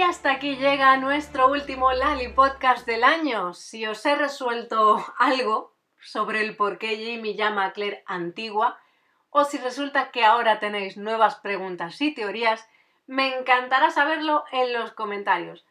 Hasta 0.07 0.31
aquí 0.31 0.55
llega 0.55 0.95
nuestro 0.95 1.49
último 1.49 1.91
Lali 1.91 2.29
Podcast 2.29 2.85
del 2.85 3.03
año. 3.03 3.53
Si 3.53 3.85
os 3.85 4.05
he 4.05 4.15
resuelto 4.15 5.05
algo 5.19 5.75
sobre 5.99 6.39
el 6.41 6.55
por 6.55 6.77
qué 6.77 6.95
Jamie 6.95 7.35
llama 7.35 7.65
a 7.65 7.73
Claire 7.73 8.03
antigua, 8.05 8.79
o 9.29 9.43
si 9.43 9.57
resulta 9.57 10.11
que 10.11 10.23
ahora 10.23 10.59
tenéis 10.59 10.95
nuevas 10.95 11.35
preguntas 11.35 11.99
y 12.01 12.13
teorías, 12.13 12.65
Me 13.05 13.37
encantará 13.37 13.89
saberlo 13.89 14.43
en 14.51 14.73
los 14.73 14.91
comentarios. 14.91 15.65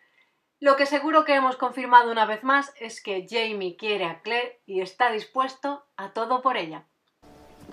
Lo 0.58 0.76
que 0.76 0.86
seguro 0.86 1.24
que 1.24 1.34
hemos 1.34 1.56
confirmado 1.56 2.10
una 2.10 2.24
vez 2.24 2.42
más 2.44 2.72
es 2.78 3.02
que 3.02 3.26
Jamie 3.28 3.76
quiere 3.76 4.06
a 4.06 4.20
Claire 4.20 4.60
y 4.66 4.80
está 4.80 5.10
dispuesto 5.10 5.86
a 5.96 6.10
todo 6.10 6.40
por 6.40 6.56
ella. 6.56 6.84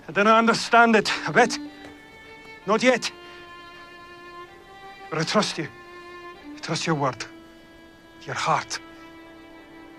I 0.08 0.12
don't 0.12 0.28
understand 0.28 0.96
it 0.96 1.10
a 1.26 1.32
bit. 1.32 1.58
Not 2.66 2.82
yet. 2.82 3.10
But 5.10 5.20
I 5.20 5.24
trust 5.24 5.58
you. 5.58 5.83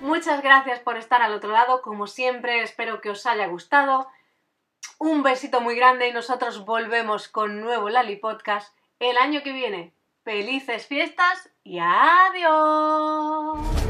Muchas 0.01 0.41
gracias 0.41 0.79
por 0.79 0.97
estar 0.97 1.21
al 1.21 1.33
otro 1.33 1.51
lado, 1.51 1.81
como 1.81 2.07
siempre, 2.07 2.63
espero 2.63 3.01
que 3.01 3.11
os 3.11 3.25
haya 3.25 3.47
gustado. 3.47 4.07
Un 4.97 5.23
besito 5.23 5.61
muy 5.61 5.75
grande 5.75 6.07
y 6.07 6.11
nosotros 6.11 6.65
volvemos 6.65 7.27
con 7.27 7.61
nuevo 7.61 7.89
Lali 7.89 8.15
Podcast 8.15 8.75
el 8.99 9.17
año 9.17 9.43
que 9.43 9.53
viene. 9.53 9.93
Felices 10.23 10.87
fiestas 10.87 11.49
y 11.63 11.79
adiós. 11.79 13.84